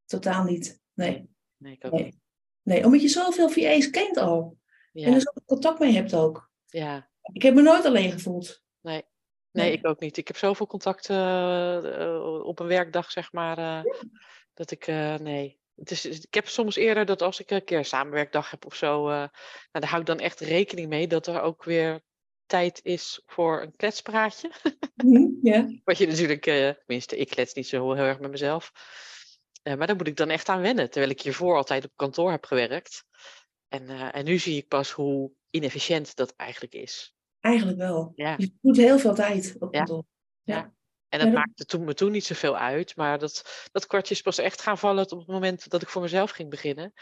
Totaal 0.05 0.43
niet. 0.43 0.81
Nee. 0.93 1.29
Nee, 1.57 1.73
ik 1.73 1.85
ook 1.85 1.91
Nee. 1.91 2.03
niet. 2.03 2.17
nee, 2.61 2.85
omdat 2.85 3.01
je 3.01 3.07
zoveel 3.07 3.49
VA's 3.49 3.89
kent 3.89 4.17
al. 4.17 4.57
En 4.93 5.13
er 5.13 5.21
zoveel 5.21 5.43
contact 5.45 5.79
mee 5.79 5.93
hebt 5.93 6.13
ook. 6.13 6.50
Ja. 6.71 7.09
Ik 7.33 7.41
heb 7.41 7.53
me 7.53 7.61
nooit 7.61 7.85
alleen 7.85 8.11
gevoeld. 8.11 8.61
Nee, 8.81 9.03
Nee. 9.51 9.71
ik 9.71 9.87
ook 9.87 9.99
niet. 9.99 10.17
Ik 10.17 10.27
heb 10.27 10.37
zoveel 10.37 10.67
contacten 10.67 11.15
eh, 11.99 12.45
op 12.45 12.59
een 12.59 12.67
werkdag, 12.67 13.11
zeg 13.11 13.31
maar, 13.31 13.57
eh, 13.57 13.93
dat 14.53 14.71
ik, 14.71 14.87
eh, 14.87 15.15
nee. 15.15 15.59
Het 15.75 15.91
is, 15.91 16.05
ik 16.05 16.33
heb 16.33 16.47
soms 16.47 16.75
eerder 16.75 17.05
dat 17.05 17.21
als 17.21 17.39
ik 17.39 17.51
een 17.51 17.63
keer 17.63 17.77
een 17.77 17.85
samenwerkdag 17.85 18.51
heb 18.51 18.65
of 18.65 18.75
zo, 18.75 19.07
nou, 19.07 19.29
daar 19.71 19.89
hou 19.89 20.01
ik 20.01 20.07
dan 20.07 20.19
echt 20.19 20.39
rekening 20.39 20.89
mee 20.89 21.07
dat 21.07 21.27
er 21.27 21.41
ook 21.41 21.63
weer 21.63 22.01
tijd 22.45 22.79
is 22.83 23.21
voor 23.25 23.61
een 23.61 23.75
kletspraatje. 23.75 24.51
Mhm, 24.95 25.27
Ja. 25.41 25.67
Wat 25.83 25.97
je 25.97 26.07
natuurlijk, 26.07 26.41
tenminste, 26.77 27.17
ik 27.17 27.29
klets 27.29 27.53
niet 27.53 27.67
zo 27.67 27.93
heel 27.93 28.03
erg 28.03 28.19
met 28.19 28.31
mezelf. 28.31 28.71
Maar 29.63 29.87
daar 29.87 29.95
moet 29.95 30.07
ik 30.07 30.15
dan 30.17 30.29
echt 30.29 30.49
aan 30.49 30.61
wennen, 30.61 30.89
terwijl 30.89 31.11
ik 31.11 31.21
hiervoor 31.21 31.55
altijd 31.55 31.85
op 31.85 31.91
kantoor 31.95 32.31
heb 32.31 32.45
gewerkt. 32.45 33.05
En, 33.71 33.89
eh, 33.89 34.15
en 34.15 34.25
nu 34.25 34.37
zie 34.37 34.57
ik 34.57 34.67
pas 34.67 34.91
hoe 34.91 35.31
inefficiënt 35.49 36.15
dat 36.15 36.33
eigenlijk 36.35 36.73
is. 36.73 37.15
Eigenlijk 37.39 37.77
wel. 37.77 38.11
Ja, 38.15 38.35
Je 38.37 38.51
doet 38.61 38.77
heel 38.77 38.99
veel 38.99 39.13
tijd 39.13 39.55
op 39.59 39.73
Ja. 39.73 39.85
Ja. 40.43 40.73
En 41.09 41.19
dat 41.19 41.27
Ja, 41.27 41.33
maakte 41.33 41.65
toen, 41.65 41.83
me 41.83 41.93
toen 41.93 42.11
niet 42.11 42.25
zoveel 42.25 42.57
uit. 42.57 42.95
Maar 42.95 43.19
dat, 43.19 43.67
dat 43.71 43.87
kwartje 43.87 44.13
is 44.13 44.21
pas 44.21 44.37
echt 44.37 44.61
gaan 44.61 44.77
vallen 44.77 45.11
op 45.11 45.17
het 45.19 45.27
moment 45.27 45.69
dat 45.69 45.81
ik 45.81 45.87
voor 45.89 46.01
mezelf 46.01 46.31
ging 46.31 46.49
beginnen. 46.49 46.93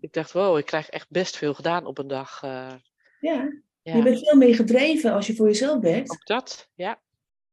Ik 0.00 0.12
dacht, 0.12 0.32
wow, 0.32 0.58
ik 0.58 0.66
krijg 0.66 0.88
echt 0.88 1.10
best 1.10 1.36
veel 1.36 1.54
gedaan 1.54 1.86
op 1.86 1.98
een 1.98 2.06
dag. 2.06 2.42
eh, 2.42 2.74
Ja, 3.20 3.62
ja, 3.82 3.96
je 3.96 4.02
bent 4.02 4.18
veel 4.18 4.36
meer 4.36 4.54
gedreven 4.54 5.12
als 5.12 5.26
je 5.26 5.34
voor 5.34 5.46
jezelf 5.46 5.80
werkt. 5.80 6.10
ook 6.10 6.26
dat. 6.26 6.68
Ja, 6.74 7.02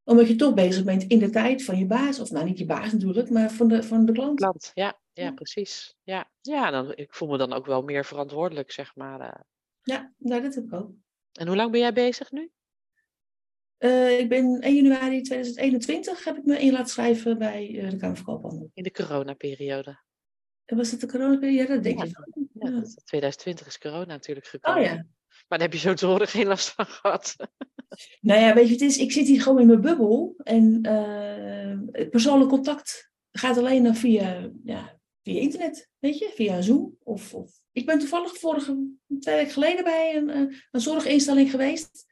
Omdat 0.03 0.27
je 0.27 0.35
toch 0.35 0.53
bezig 0.53 0.83
bent 0.83 1.03
in 1.03 1.19
de 1.19 1.29
tijd 1.29 1.63
van 1.63 1.77
je 1.77 1.85
baas. 1.85 2.19
Of 2.19 2.31
nou, 2.31 2.45
niet 2.45 2.57
je 2.57 2.65
baas 2.65 2.91
natuurlijk, 2.91 3.29
maar 3.29 3.51
van 3.51 3.67
de, 3.67 3.83
van 3.83 4.05
de 4.05 4.11
klant. 4.11 4.39
klant. 4.39 4.71
Ja, 4.73 4.99
ja, 5.13 5.31
precies. 5.31 5.95
Ja, 6.03 6.31
ja 6.41 6.71
dan, 6.71 6.95
ik 6.95 7.13
voel 7.13 7.27
me 7.29 7.37
dan 7.37 7.53
ook 7.53 7.65
wel 7.65 7.81
meer 7.81 8.05
verantwoordelijk, 8.05 8.71
zeg 8.71 8.95
maar. 8.95 9.19
eh. 9.19 9.41
Ja, 9.81 10.13
nou, 10.17 10.41
dat 10.41 10.55
heb 10.55 10.63
ik 10.63 10.73
ook. 10.73 10.91
En 11.31 11.47
hoe 11.47 11.55
lang 11.55 11.71
ben 11.71 11.79
jij 11.79 11.93
bezig 11.93 12.31
nu? 12.31 12.51
Eh, 13.77 14.19
ik 14.19 14.29
ben 14.29 14.59
1 14.61 14.75
januari 14.75 15.21
2021 15.21 16.23
heb 16.23 16.37
ik 16.37 16.45
me 16.45 16.59
in 16.59 16.71
laten 16.71 16.87
schrijven 16.89 17.37
bij 17.37 17.79
eh, 17.79 17.89
de 17.89 17.95
Kamer 17.97 18.15
van 18.17 18.25
Koophandel. 18.25 18.71
In 18.73 18.83
de 18.83 18.91
coronaperiode. 18.91 19.99
En 20.65 20.77
was 20.77 20.91
het 20.91 20.99
de 20.99 21.07
coronaperiode? 21.07 21.61
Ja, 21.67 21.73
dat 21.75 21.83
denk 21.83 21.97
Ja. 21.99 22.05
ik 22.05 22.15
wel. 22.17 22.45
Ja, 22.53 22.69
Ja. 22.69 22.75
dat 22.79 22.87
is- 22.87 22.93
2020 23.03 23.67
is 23.67 23.77
corona 23.77 24.05
natuurlijk 24.05 24.47
gekomen. 24.47 24.79
Oh 24.81 24.85
ja. 24.87 24.93
Maar 25.47 25.59
daar 25.59 25.61
heb 25.69 25.73
je 25.73 25.77
zo 25.87 25.93
te 25.93 26.05
horen 26.05 26.27
geen 26.27 26.47
last 26.47 26.69
van 26.69 26.85
gehad. 26.85 27.35
Nou 28.21 28.39
ja, 28.41 28.53
weet 28.53 28.65
je, 28.67 28.71
het 28.73 28.81
is, 28.81 28.97
ik 28.97 29.11
zit 29.11 29.27
hier 29.27 29.41
gewoon 29.41 29.59
in 29.61 29.67
mijn 29.67 29.81
bubbel. 29.81 30.33
En 30.37 30.87
het 31.91 32.09
persoonlijk 32.09 32.49
contact 32.49 33.11
gaat 33.31 33.57
alleen 33.57 33.83
dan 33.83 33.95
via, 33.95 34.49
ja, 34.63 34.99
via 35.23 35.39
internet, 35.41 35.89
weet 35.99 36.17
je, 36.17 36.31
via 36.35 36.61
Zoom. 36.61 36.97
Of, 37.03 37.33
of... 37.33 37.51
Ik 37.71 37.85
ben 37.85 37.99
toevallig 37.99 38.37
vorige, 38.37 38.87
twee 39.19 39.35
weken 39.35 39.51
geleden 39.51 39.83
bij 39.83 40.15
een, 40.15 40.29
eh, 40.29 40.57
een 40.71 40.81
zorginstelling 40.81 41.49
geweest. 41.51 42.05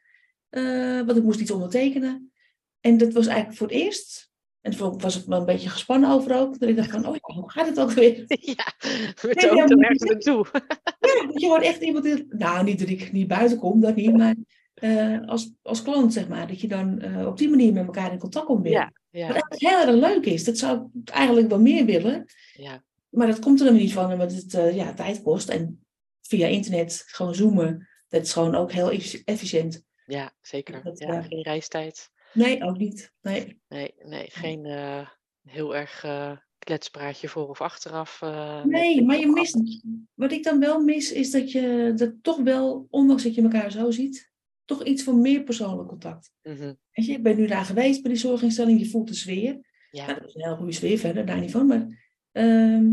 eh, 0.48 0.96
want 1.00 1.16
ik 1.16 1.22
moest 1.22 1.40
iets 1.40 1.50
ondertekenen. 1.50 2.32
En 2.80 2.96
dat 2.98 3.12
was 3.12 3.26
eigenlijk 3.26 3.58
voor 3.58 3.66
het 3.66 3.76
eerst. 3.76 4.28
En 4.60 4.76
toen 4.76 4.98
was 5.00 5.20
ik 5.20 5.26
wel 5.26 5.38
een 5.40 5.46
beetje 5.46 5.68
gespannen 5.68 6.10
over 6.10 6.36
ook. 6.36 6.58
Dat 6.58 6.68
ik 6.68 6.76
dacht 6.76 6.90
van, 6.90 7.06
oh 7.06 7.14
ja, 7.14 7.34
hoe 7.34 7.50
gaat 7.50 7.66
het 7.66 7.80
ook 7.80 7.90
weer? 7.90 8.24
ja, 8.26 8.74
met 9.22 9.34
Nee, 9.42 9.52
maar- 9.52 9.68
ergens 9.78 10.10
naartoe. 10.10 10.46
Ja, 10.52 11.26
dat 11.26 11.40
je 11.40 11.46
gewoon 11.46 11.62
echt 11.62 11.82
iemand... 11.82 12.04
die- 12.04 12.26
Nou, 12.28 12.64
niet 12.64 12.78
dat 12.78 12.88
ik 12.88 13.12
niet 13.12 13.28
buiten 13.28 13.58
kom, 13.58 13.80
dat 13.80 13.94
niet. 13.96 14.16
Maar 14.16 14.34
eh, 14.74 15.20
als, 15.26 15.52
als 15.62 15.82
klant, 15.82 16.12
zeg 16.12 16.28
maar. 16.28 16.46
Dat 16.48 16.60
je 16.60 16.68
dan 16.68 17.02
op 17.26 17.38
die 17.38 17.48
manier 17.48 17.72
met 17.72 17.84
elkaar 17.86 18.12
in 18.12 18.18
contact 18.18 18.46
komt 18.46 18.62
weer. 18.62 18.72
Ja, 18.72 18.84
Wat 18.84 18.92
ja, 19.10 19.20
eigenlijk 19.32 19.60
heel 19.60 19.80
erg 19.80 19.90
leuk 20.14 20.26
is. 20.26 20.44
Dat 20.44 20.58
zou 20.58 20.88
ik 21.04 21.10
eigenlijk 21.10 21.48
wel 21.48 21.60
meer 21.60 21.84
willen. 21.84 22.24
ja. 22.52 22.82
Maar 23.10 23.26
dat 23.26 23.38
komt 23.38 23.60
er 23.60 23.66
dan 23.66 23.74
niet 23.74 23.92
van, 23.92 24.12
omdat 24.12 24.32
het 24.32 24.54
eh, 24.54 24.74
ja, 24.76 24.94
tijd 24.94 25.22
kost. 25.22 25.48
En 25.48 25.84
via 26.20 26.46
internet 26.46 27.02
gewoon 27.06 27.34
zoomen. 27.34 27.88
Dat 28.08 28.22
is 28.22 28.32
gewoon 28.32 28.54
ook 28.54 28.72
heel 28.72 28.90
effi- 28.90 29.22
efficiënt. 29.24 29.82
ja 30.06 30.32
zeker. 30.40 30.82
Dat, 30.82 30.98
Ja, 30.98 31.12
ja. 31.12 31.22
geen 31.22 31.42
reistijd. 31.42 32.10
Nee, 32.32 32.62
ook 32.62 32.76
niet. 32.78 33.12
Nee. 33.20 33.60
Nee, 33.68 33.94
nee 34.04 34.26
geen 34.30 34.64
eh, 34.64 35.08
heel 35.42 35.76
erg 35.76 36.04
eh, 36.04 36.36
kletspraatje 36.58 37.28
voor 37.28 37.48
of 37.48 37.60
achteraf. 37.60 38.22
eh, 38.22 38.64
nee, 38.64 39.02
maar 39.04 39.18
je 39.18 39.26
mist... 39.26 39.82
Wat 40.14 40.32
ik 40.32 40.42
dan 40.44 40.60
wel 40.60 40.80
mis, 40.80 41.12
is 41.12 41.30
dat 41.30 41.52
je 41.52 41.92
dat 41.96 42.12
toch 42.22 42.36
wel, 42.42 42.86
ondanks 42.90 43.22
dat 43.22 43.34
je 43.34 43.42
elkaar 43.42 43.70
zo 43.72 43.90
ziet, 43.90 44.30
toch 44.64 44.84
iets 44.84 45.02
van 45.02 45.20
meer 45.20 45.42
persoonlijk 45.42 45.88
contact. 45.88 46.32
Weet 46.42 46.76
je, 47.06 47.12
ik 47.12 47.22
ben 47.22 47.36
nu 47.36 47.46
daar 47.46 47.64
geweest 47.64 48.02
bij 48.02 48.10
die 48.10 48.20
zorginstelling, 48.20 48.78
je 48.80 48.88
voelt 48.90 49.08
de 49.08 49.14
sfeer. 49.14 49.68
Ja, 49.90 50.06
Nou, 50.06 50.18
dat 50.20 50.28
is 50.28 50.34
een 50.34 50.44
heel 50.44 50.56
goede 50.56 50.72
sfeer 50.72 50.98
verder, 50.98 51.26
daar 51.26 51.40
niet 51.40 51.50
van. 51.50 51.66
Maar 51.66 52.09
ehm, 52.32 52.86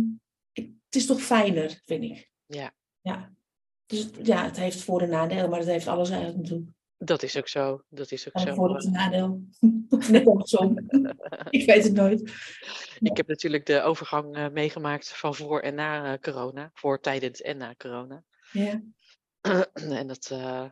ik, 0.51 0.65
het 0.85 0.95
is 0.95 1.05
toch 1.05 1.21
fijner, 1.21 1.81
vind 1.85 2.03
ik. 2.03 2.31
Ja. 2.45 2.73
ja. 3.01 3.31
Dus 3.85 4.09
ja, 4.23 4.43
het 4.43 4.57
heeft 4.57 4.81
voor- 4.83 5.01
en 5.01 5.09
nadelen, 5.09 5.49
maar 5.49 5.59
het 5.59 5.67
heeft 5.67 5.87
alles 5.87 6.09
eigenlijk 6.09 6.41
natuurlijk. 6.41 6.69
dat 6.97 7.23
is 7.23 7.37
ook 7.37 7.47
zo. 7.47 7.81
Dat 7.89 8.11
is 8.11 8.27
ook 8.27 8.33
En 8.33 8.55
zo. 8.55 8.65
eh. 8.75 8.85
en 8.85 8.91
nadeel. 8.91 9.41
Net 10.11 10.27
andersom. 10.27 10.77
ik 11.49 11.65
weet 11.65 11.83
het 11.83 11.93
nooit. 11.93 12.21
Ik 12.99 13.17
heb 13.17 13.27
natuurlijk 13.27 13.65
de 13.65 13.81
overgang 13.81 14.35
eh, 14.35 14.49
meegemaakt 14.49 15.17
van 15.17 15.35
voor 15.35 15.59
en 15.59 15.75
na 15.75 16.13
eh, 16.13 16.19
corona. 16.19 16.69
Voor, 16.73 16.99
tijdens 16.99 17.41
en 17.41 17.57
na 17.57 17.73
corona. 17.77 18.23
Ja. 18.51 18.81
en 19.73 20.07
dat... 20.07 20.29
eh, 20.31 20.65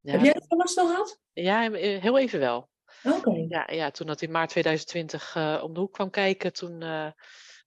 ja, 0.00 0.12
Heb 0.12 0.20
jij 0.22 0.32
het 0.34 0.46
van 0.48 0.58
last 0.58 0.74
van 0.74 0.86
gehad? 0.88 1.20
ja, 1.32 1.70
heel 1.72 2.18
even 2.18 2.38
wel. 2.38 2.68
Oké. 3.02 3.44
Ja, 3.48 3.68
ja, 3.72 3.90
toen 3.90 4.06
dat 4.06 4.22
in 4.22 4.30
maart 4.30 4.50
2020 4.50 5.34
eh, 5.36 5.60
om 5.64 5.74
de 5.74 5.80
hoek 5.80 5.92
kwam 5.92 6.10
kijken, 6.10 6.52
toen 6.52 6.82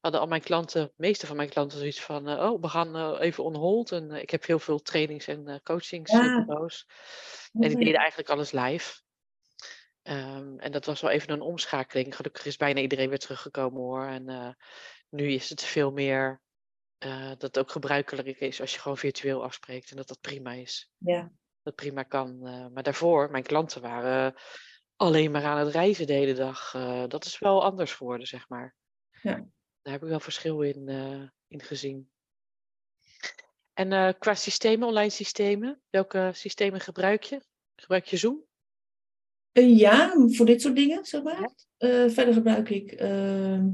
hadden 0.01 0.21
al 0.21 0.27
mijn 0.27 0.41
klanten, 0.41 0.85
de 0.85 0.93
meeste 0.95 1.27
van 1.27 1.35
mijn 1.35 1.49
klanten, 1.49 1.77
zoiets 1.77 2.01
van: 2.01 2.27
eh, 2.27 2.51
Oh, 2.51 2.61
we 2.61 2.67
gaan 2.67 2.95
eh, 2.95 3.15
even 3.19 3.43
on 3.43 3.55
hold. 3.55 3.91
En 3.91 4.11
eh, 4.11 4.21
ik 4.21 4.29
heb 4.29 4.45
heel 4.45 4.59
veel 4.59 4.79
trainings 4.79 5.27
en 5.27 5.43
Ja. 5.45 5.59
coachingsbureaus. 5.63 6.87
En 7.53 7.69
die 7.69 7.77
deden 7.77 7.99
eigenlijk 7.99 8.29
alles 8.29 8.51
live. 8.51 9.01
Ehm, 10.01 10.57
en 10.59 10.71
dat 10.71 10.85
was 10.85 11.01
wel 11.01 11.11
even 11.11 11.29
een 11.29 11.41
omschakeling. 11.41 12.15
Gelukkig 12.15 12.45
is 12.45 12.57
bijna 12.57 12.79
iedereen 12.81 13.09
weer 13.09 13.19
teruggekomen 13.19 13.81
hoor. 13.81 14.05
En 14.05 14.55
nu 15.09 15.31
is 15.31 15.49
het 15.49 15.63
veel 15.63 15.91
meer 15.91 16.41
dat 17.37 17.41
het 17.41 17.59
ook 17.59 17.71
gebruikelijk 17.71 18.39
is 18.39 18.61
als 18.61 18.73
je 18.73 18.79
gewoon 18.79 18.97
virtueel 18.97 19.43
afspreekt. 19.43 19.89
En 19.91 19.95
dat 19.97 20.07
dat 20.07 20.21
prima 20.21 20.51
is. 20.51 20.91
Ja. 20.97 21.31
Dat 21.63 21.75
prima 21.75 22.03
kan. 22.03 22.39
maar 22.73 22.83
daarvoor, 22.83 23.31
mijn 23.31 23.43
klanten 23.43 23.81
waren 23.81 24.35
alleen 24.95 25.31
maar 25.31 25.43
aan 25.43 25.57
het 25.57 25.73
reizen 25.73 26.07
de 26.07 26.13
hele 26.13 26.33
dag. 26.33 26.71
Dat 27.07 27.25
is 27.25 27.39
wel 27.39 27.63
anders 27.63 27.93
geworden, 27.93 28.27
zeg 28.27 28.49
maar. 28.49 28.75
Ja. 29.21 29.45
Daar 29.81 29.93
heb 29.93 30.03
ik 30.03 30.09
wel 30.09 30.19
verschil 30.19 30.61
in, 30.61 30.87
eh, 30.87 31.21
in 31.47 31.61
gezien. 31.61 32.09
En 33.73 33.91
eh, 33.91 34.13
qua 34.19 34.35
systemen, 34.35 34.87
online 34.87 35.09
systemen, 35.09 35.81
welke 35.89 36.31
systemen 36.33 36.79
gebruik 36.79 37.23
je? 37.23 37.41
Gebruik 37.75 38.05
je 38.05 38.17
Zoom? 38.17 38.43
Eh, 39.51 39.77
ja, 39.77 40.13
voor 40.27 40.45
dit 40.45 40.61
soort 40.61 40.75
dingen, 40.75 41.05
zeg 41.05 41.23
maar. 41.23 41.39
Ja. 41.77 42.09
Verder 42.09 42.33
gebruik 42.33 42.69
ik 42.69 42.91
ehm, 42.91 43.69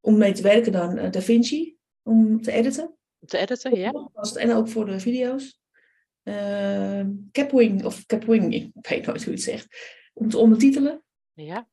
om 0.00 0.18
mee 0.18 0.32
te 0.32 0.42
werken 0.42 0.72
dan 0.72 1.10
DaVinci, 1.10 1.76
om 2.02 2.42
te 2.42 2.52
editen. 2.52 2.96
Om 3.18 3.28
te 3.28 3.38
editen, 3.38 3.78
ja? 3.78 4.10
en 4.34 4.52
ook 4.52 4.68
voor 4.68 4.86
de 4.86 5.00
video's. 5.00 5.60
Ehm, 6.22 7.12
Capwing, 7.32 7.84
of 7.84 8.06
Capwing, 8.06 8.54
ik 8.54 8.70
weet 8.74 9.06
nooit 9.06 9.24
hoe 9.24 9.32
je 9.32 9.38
het 9.38 9.42
zegt. 9.42 9.66
Om 10.12 10.28
te 10.28 10.38
ondertitelen. 10.38 11.02
Ja, 11.32 11.68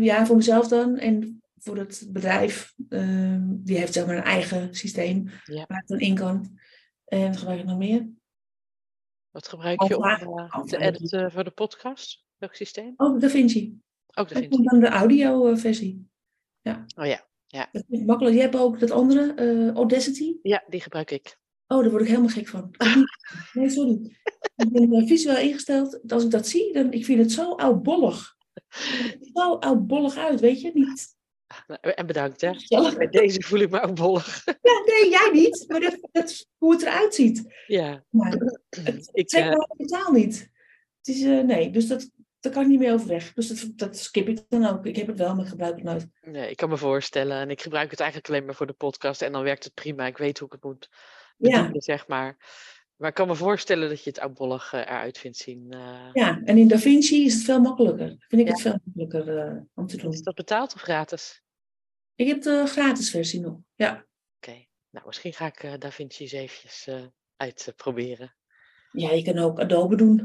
ja, 0.00 0.26
voor 0.26 0.36
mezelf 0.36 0.68
dan. 0.68 0.98
En 0.98 1.40
voor 1.60 1.76
het 1.76 2.06
bedrijf. 2.08 2.74
ehm, 2.88 3.42
die 3.48 3.78
heeft 3.78 3.92
zeg 3.92 4.06
maar 4.06 4.16
een 4.16 4.22
eigen 4.22 4.74
systeem 4.74 5.28
Ja. 5.44 5.64
waar 5.68 5.78
ik 5.80 5.86
dan 5.88 5.98
in 6.00 6.14
kan. 6.14 6.58
En 7.04 7.26
wat 7.26 7.36
gebruik 7.36 7.60
ik 7.60 7.66
nog 7.66 7.78
meer? 7.78 8.08
wat 9.30 9.48
gebruik 9.48 9.82
je 9.82 9.96
om 9.96 10.02
Alpha. 10.04 10.48
eh, 10.58 10.62
te 10.64 10.78
ja. 10.78 10.86
editen 10.86 11.32
voor 11.32 11.44
de 11.44 11.50
podcast? 11.50 12.24
Welk 12.36 12.54
systeem? 12.54 12.92
Oh, 12.96 13.20
DaVinci. 13.20 13.78
Ook 14.14 14.28
de 14.28 14.34
Dat 14.34 14.42
Vinci. 14.42 14.58
is 14.62 14.70
dan 14.70 14.80
de 14.80 14.88
audio-versie. 14.88 16.08
Oh 16.96 17.06
ja. 17.06 17.28
Dat 17.72 17.84
vind 17.88 18.00
ik 18.00 18.06
makkelijk. 18.06 18.34
Je 18.36 18.40
hebt 18.40 18.56
ook 18.56 18.78
dat 18.80 18.90
andere, 18.90 19.32
eh, 19.34 19.70
Audacity. 19.74 20.36
ja, 20.42 20.64
die 20.68 20.80
gebruik 20.80 21.10
ik. 21.10 21.38
Oh, 21.66 21.80
daar 21.80 21.90
word 21.90 22.02
ik 22.02 22.08
helemaal 22.08 22.28
gek 22.28 22.48
van. 22.48 22.70
Nee, 23.52 23.70
sorry. 23.70 24.16
Ik 24.56 24.72
ben 24.72 24.92
eh, 24.92 25.06
visueel 25.06 25.36
ingesteld. 25.38 26.10
Als 26.12 26.24
ik 26.24 26.30
dat 26.30 26.48
zie, 26.48 26.72
dan 26.72 26.92
ik 26.92 27.04
vind 27.04 27.18
het 27.20 27.32
zo 27.32 27.54
oudbollig. 27.54 28.36
Het 28.68 29.30
zo 29.32 29.54
oudbollig 29.54 30.16
uit, 30.16 30.40
weet 30.40 30.60
je? 30.60 30.70
Niet 30.74 31.16
En 31.80 32.06
bedankt 32.06 32.40
hè. 32.40 32.50
Bij 32.96 33.06
deze 33.08 33.42
voel 33.42 33.58
ik 33.60 33.70
me 33.70 33.80
ook 33.80 33.94
bollig. 33.94 34.42
Ja, 34.44 34.82
nee, 34.84 35.10
jij 35.10 35.30
niet. 35.32 35.64
Maar 35.68 35.80
dat, 35.80 35.98
dat 36.12 36.30
is 36.30 36.46
hoe 36.58 36.72
het 36.72 36.82
eruit 36.82 37.14
ziet. 37.14 37.54
ja, 37.66 38.04
Maar 38.10 38.32
het 38.70 39.10
ik, 39.12 39.30
zegt 39.30 39.48
eh, 39.48 39.56
me 39.56 39.74
totaal 39.76 40.12
niet. 40.12 40.50
Het 41.02 41.14
is, 41.16 41.22
eh, 41.22 41.40
nee, 41.40 41.70
dus 41.70 41.86
dat, 41.86 42.10
daar 42.40 42.52
kan 42.52 42.62
ik 42.62 42.68
niet 42.68 42.78
meer 42.78 42.92
overweg. 42.92 43.32
Dus 43.32 43.48
dat, 43.48 43.66
dat 43.78 43.96
skip 43.96 44.28
ik 44.28 44.40
dan 44.48 44.66
ook. 44.66 44.86
Ik 44.86 44.96
heb 44.96 45.06
het 45.06 45.18
wel, 45.18 45.34
maar 45.34 45.44
ik 45.44 45.50
gebruik 45.50 45.74
het 45.74 45.84
nooit. 45.84 46.06
nee, 46.20 46.50
ik 46.50 46.56
kan 46.56 46.68
me 46.68 46.76
voorstellen. 46.76 47.40
En 47.40 47.50
ik 47.50 47.62
gebruik 47.62 47.90
het 47.90 48.00
eigenlijk 48.00 48.30
alleen 48.30 48.44
maar 48.44 48.54
voor 48.54 48.66
de 48.66 48.72
podcast. 48.72 49.22
En 49.22 49.32
dan 49.32 49.42
werkt 49.42 49.64
het 49.64 49.74
prima. 49.74 50.06
Ik 50.06 50.18
weet 50.18 50.38
hoe 50.38 50.46
ik 50.46 50.52
het 50.54 50.64
moet 50.64 50.88
Ja. 51.36 51.56
bedienen, 51.58 51.82
zeg 51.82 52.08
maar. 52.08 52.36
Maar 53.00 53.08
ik 53.08 53.14
kan 53.14 53.26
me 53.26 53.34
voorstellen 53.34 53.88
dat 53.88 54.04
je 54.04 54.10
het 54.10 54.18
oudbollig 54.18 54.72
eh, 54.72 54.80
eruit 54.80 55.18
vindt 55.18 55.36
zien. 55.36 55.66
eh. 55.72 56.08
Ja, 56.12 56.40
en 56.44 56.58
in 56.58 56.68
DaVinci 56.68 57.24
is 57.24 57.34
het 57.34 57.42
veel 57.42 57.60
makkelijker. 57.60 58.08
Vind 58.28 58.40
ik 58.40 58.46
Ja. 58.46 58.52
het 58.52 58.60
veel 58.60 58.78
makkelijker 58.84 59.38
eh, 59.38 59.60
om 59.74 59.86
te 59.86 59.96
doen. 59.96 60.12
Is 60.12 60.22
dat 60.22 60.34
betaald 60.34 60.74
of 60.74 60.80
gratis? 60.80 61.42
Ik 62.14 62.26
heb 62.26 62.42
de 62.42 62.64
gratis 62.66 63.10
versie 63.10 63.40
nog. 63.40 63.58
Ja. 63.74 64.06
Oké, 64.36 64.64
nou 64.90 65.06
misschien 65.06 65.32
ga 65.32 65.46
ik 65.46 65.62
eh 65.62 65.72
DaVinci 65.78 66.22
eens 66.22 66.32
eventjes 66.32 66.88
uitproberen. 67.36 68.34
Ja, 68.92 69.10
je 69.10 69.22
kan 69.22 69.38
ook 69.38 69.60
Adobe 69.60 69.96
doen. 69.96 70.18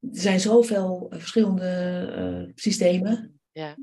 Er 0.00 0.08
zijn 0.10 0.40
zoveel 0.40 1.06
verschillende 1.10 2.52
systemen 2.54 3.40
Ja. 3.52 3.76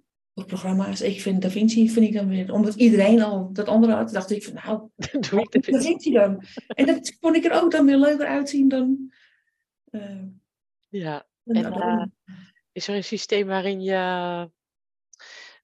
Programma's. 0.45 1.01
Ik 1.01 1.21
vind 1.21 1.41
DaVinci 1.41 1.89
vind 1.89 2.05
ik 2.05 2.13
dan 2.13 2.27
weer, 2.27 2.53
omdat 2.53 2.75
iedereen 2.75 3.21
al 3.21 3.53
dat 3.53 3.67
andere 3.67 3.93
had, 3.93 4.10
dacht 4.12 4.31
ik 4.31 4.43
van 4.43 4.53
nou, 4.53 4.89
Doe 5.29 5.41
ik. 5.50 5.71
DaVinci 5.71 6.12
dan. 6.12 6.43
En 6.67 6.86
dat 6.86 7.17
vond 7.19 7.36
ik 7.36 7.45
er 7.45 7.62
ook 7.63 7.71
dan 7.71 7.86
weer 7.86 7.98
leuker 7.98 8.25
uitzien 8.25 8.67
dan, 8.67 9.12
eh, 9.89 10.24
Ja. 10.89 11.27
dan 11.43 11.63
En, 11.65 11.74
eh, 11.74 12.03
Is 12.71 12.88
er 12.88 12.95
een 12.95 13.03
systeem 13.03 13.48
waarin 13.48 13.81
je, 13.81 14.50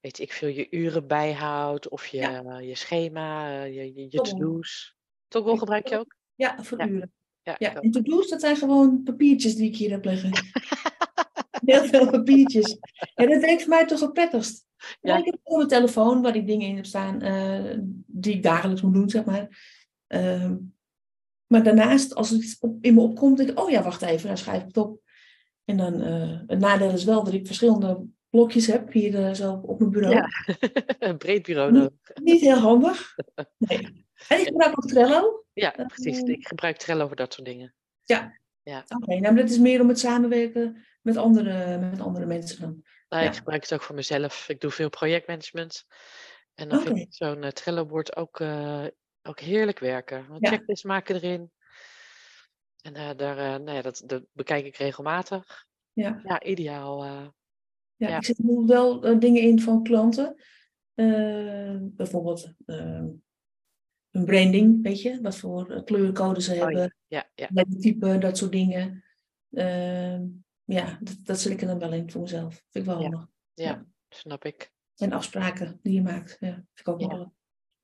weet 0.01 0.19
ik 0.19 0.31
veel, 0.34 0.50
je 0.50 0.67
uren 0.69 1.07
bijhoudt 1.07 1.89
of 1.89 2.07
je, 2.07 2.57
je 2.62 2.75
schema, 2.75 3.50
eh, 3.63 3.75
je, 3.75 4.07
je, 4.10 4.22
to-do's? 4.22 4.96
Toggle 5.27 5.53
Ik- 5.53 5.60
gebruik 5.60 5.88
je 5.88 5.98
ook? 5.98 6.15
ja, 6.36 6.63
voor 6.63 6.79
ja. 6.79 6.88
uren. 6.88 7.12
Ja, 7.41 7.57
en 7.75 7.91
to-do's, 7.91 8.29
dat 8.29 8.41
zijn 8.41 8.55
gewoon 8.55 9.03
papiertjes 9.03 9.55
die 9.55 9.67
ik 9.69 9.75
hier 9.75 9.89
heb 9.89 10.05
liggen. 10.05 10.31
Heel 11.65 11.84
veel 11.86 12.10
papiertjes. 12.10 12.77
En 13.15 13.29
dat 13.29 13.41
werkt 13.41 13.62
voor 13.62 13.69
mij 13.69 13.86
toch 13.86 14.00
het 14.00 14.13
prettigst. 14.13 14.66
Ja. 15.01 15.13
Ja. 15.13 15.17
Ik 15.17 15.25
heb 15.25 15.39
ook 15.43 15.57
mijn 15.57 15.69
telefoon 15.69 16.22
waar 16.22 16.36
ik 16.36 16.48
dingen 16.48 16.67
in 16.67 16.75
heb 16.75 16.86
staan 16.86 17.22
eh, 17.22 17.77
die 18.05 18.34
ik 18.34 18.43
dagelijks 18.43 18.81
moet 18.81 18.93
doen, 18.93 19.10
zeg 19.10 19.25
maar. 19.25 19.48
Ehm, 20.07 20.55
maar 21.48 21.63
daarnaast, 21.63 22.15
als 22.15 22.29
het 22.29 22.57
op, 22.60 22.77
in 22.81 22.93
me 22.93 23.01
opkomt, 23.01 23.38
denk 23.38 23.50
ik, 23.50 23.60
oh 23.60 23.69
ja, 23.69 23.84
wacht 23.84 24.01
even, 24.01 24.27
dan 24.27 24.38
schrijf 24.38 24.62
ik 24.62 24.67
het 24.67 24.77
op. 24.77 25.01
En 25.65 25.77
dan, 25.77 26.01
eh, 26.01 26.39
het 26.48 26.60
nadeel 26.60 26.91
is 26.91 27.03
wel 27.03 27.24
dat 27.24 27.34
ik 27.34 27.46
verschillende 27.46 28.05
blokjes 28.29 28.67
heb 28.67 28.91
hier 28.91 29.25
eh, 29.25 29.34
zo 29.34 29.53
op 29.53 29.79
mijn 29.79 29.91
bureau. 29.91 30.15
Ja. 30.15 30.29
Een 31.10 31.17
breed 31.17 31.43
bureau 31.43 31.72
nodig. 31.72 31.91
Niet 32.24 32.41
heel 32.41 32.57
handig. 32.57 33.15
Nee. 33.57 34.05
En 34.27 34.39
ik 34.39 34.48
gebruik 34.48 34.77
ook 34.77 34.88
Trello. 34.88 35.46
Ja, 35.53 35.72
precies. 35.88 36.19
Ik 36.19 36.48
gebruik 36.48 36.77
Trello 36.77 37.07
voor 37.07 37.15
dat 37.15 37.34
soort 37.34 37.48
dingen. 37.48 37.74
Oké, 38.88 39.19
nou, 39.19 39.22
maar 39.22 39.36
dat 39.36 39.50
is 39.50 39.57
meer 39.57 39.81
om 39.81 39.88
het 39.88 40.00
samenwerken 40.00 40.86
met 41.01 41.17
andere, 41.17 41.77
met 41.77 42.00
andere 42.01 42.25
mensen 42.25 42.62
dan. 42.62 42.84
Nou, 43.09 43.23
Ja. 43.23 43.29
Ik 43.29 43.35
gebruik 43.35 43.61
het 43.61 43.73
ook 43.73 43.81
voor 43.81 43.95
mezelf. 43.95 44.49
Ik 44.49 44.59
doe 44.59 44.71
veel 44.71 44.89
projectmanagement. 44.89 45.85
En 46.53 46.69
dan 46.69 46.81
vind 46.81 46.97
ik 46.97 47.07
zo'n 47.13 47.43
eh, 47.43 47.49
Trello-bord 47.49 48.15
ook, 48.15 48.39
eh, 48.39 48.85
ook 49.21 49.39
heerlijk 49.39 49.79
werken. 49.79 50.17
Een 50.29 50.37
Ja. 50.39 50.49
checklist 50.49 50.83
maken 50.83 51.15
erin. 51.15 51.51
En 52.81 52.95
eh, 52.95 53.09
daar, 53.15 53.35
nou 53.61 53.71
ja, 53.75 53.81
dat, 53.81 54.03
dat 54.05 54.23
bekijk 54.31 54.65
ik 54.65 54.75
regelmatig. 54.75 55.65
Ja. 55.93 56.21
Ja, 56.23 56.43
ideaal. 56.43 57.05
Ja, 57.05 57.33
Ja. 57.95 58.17
ik 58.17 58.25
zet 58.25 58.37
er 58.39 58.65
wel 58.65 59.19
dingen 59.19 59.41
in 59.41 59.59
van 59.61 59.83
klanten. 59.83 60.35
Bijvoorbeeld 61.95 62.53
eh, 62.65 63.03
een 64.11 64.25
branding, 64.25 64.83
weet 64.83 65.01
je, 65.01 65.21
wat 65.21 65.37
voor 65.37 65.83
kleurcode 65.83 66.41
ze 66.41 66.53
Oh, 66.53 66.59
hebben, 66.59 66.95
Ja, 67.07 67.29
ja, 67.35 67.47
lettertype, 67.53 68.17
dat 68.17 68.37
soort 68.37 68.51
dingen. 68.51 69.03
Eh, 69.49 70.19
ja, 70.67 70.97
dat, 71.01 71.17
dat 71.24 71.39
zet 71.39 71.51
ik 71.51 71.62
er 71.62 71.67
dan 71.67 71.79
wel 71.79 71.93
in 71.93 72.12
voor 72.12 72.21
mezelf. 72.21 72.53
Vind 72.69 72.86
ik 72.86 72.86
wel 72.86 73.01
Ja. 73.01 73.09
handig. 73.09 73.27
ja, 73.53 73.86
snap 74.09 74.45
ik. 74.45 74.71
En 74.95 75.12
afspraken 75.12 75.79
die 75.83 75.93
je 75.93 76.01
maakt, 76.01 76.38
ja, 76.39 76.53
vind 76.53 76.67
ik 76.74 76.88
ook 76.88 77.00
wel 77.00 77.17
Ja. 77.19 77.31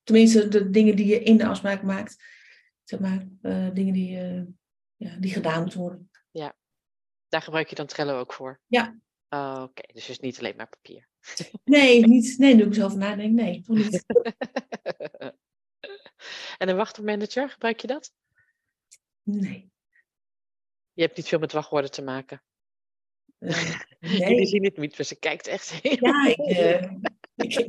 Tenminste, 0.03 0.47
de 0.47 0.69
dingen 0.69 0.95
die 0.95 1.05
je 1.05 1.23
in 1.23 1.37
de 1.37 1.45
afspraak 1.45 1.83
maakt, 1.83 2.23
zeg 2.83 2.99
maar, 2.99 3.27
eh, 3.41 3.69
dingen 3.73 3.93
die, 3.93 4.17
eh, 4.19 4.43
ja, 4.95 5.17
die 5.17 5.31
gedaan 5.31 5.61
moeten 5.61 5.79
worden. 5.79 6.09
Daar 7.27 7.41
gebruik 7.41 7.69
je 7.69 7.75
dan 7.75 7.85
Trello 7.85 8.19
ook 8.19 8.33
voor? 8.33 8.59
Ja. 8.67 8.97
Oh, 9.29 9.59
Oké, 9.63 9.81
dus 9.93 10.05
dus 10.05 10.19
niet 10.19 10.37
alleen 10.37 10.55
maar 10.55 10.69
papier. 10.69 11.07
Nee, 11.63 12.07
niet, 12.07 12.37
nee, 12.37 12.55
nu 12.55 12.61
ik 12.61 12.67
er 12.67 12.73
zo 12.73 12.85
over 12.85 12.97
nadenk, 12.97 13.33
nee, 13.33 13.61
toch 13.61 13.75
niet. 13.75 14.03
en 16.57 16.69
een 16.69 16.75
wachtwoordmanager, 16.75 17.49
gebruik 17.49 17.79
je 17.79 17.87
dat? 17.87 18.13
Nee. 19.23 19.71
Je 20.93 21.01
hebt 21.01 21.17
niet 21.17 21.27
veel 21.27 21.39
met 21.39 21.51
wachtwoorden 21.51 21.91
te 21.91 22.01
maken. 22.01 22.43
Eh, 23.43 23.79
Jullie 24.19 24.35
nee. 24.35 24.45
zien 24.45 24.63
het 24.63 24.77
niet, 24.77 24.97
maar 24.97 25.05
ze 25.05 25.15
kijkt 25.15 25.47
echt 25.47 25.79
Ja, 25.99 26.27
ik, 26.27 26.37
eh, 26.37 26.91
ik, 27.35 27.67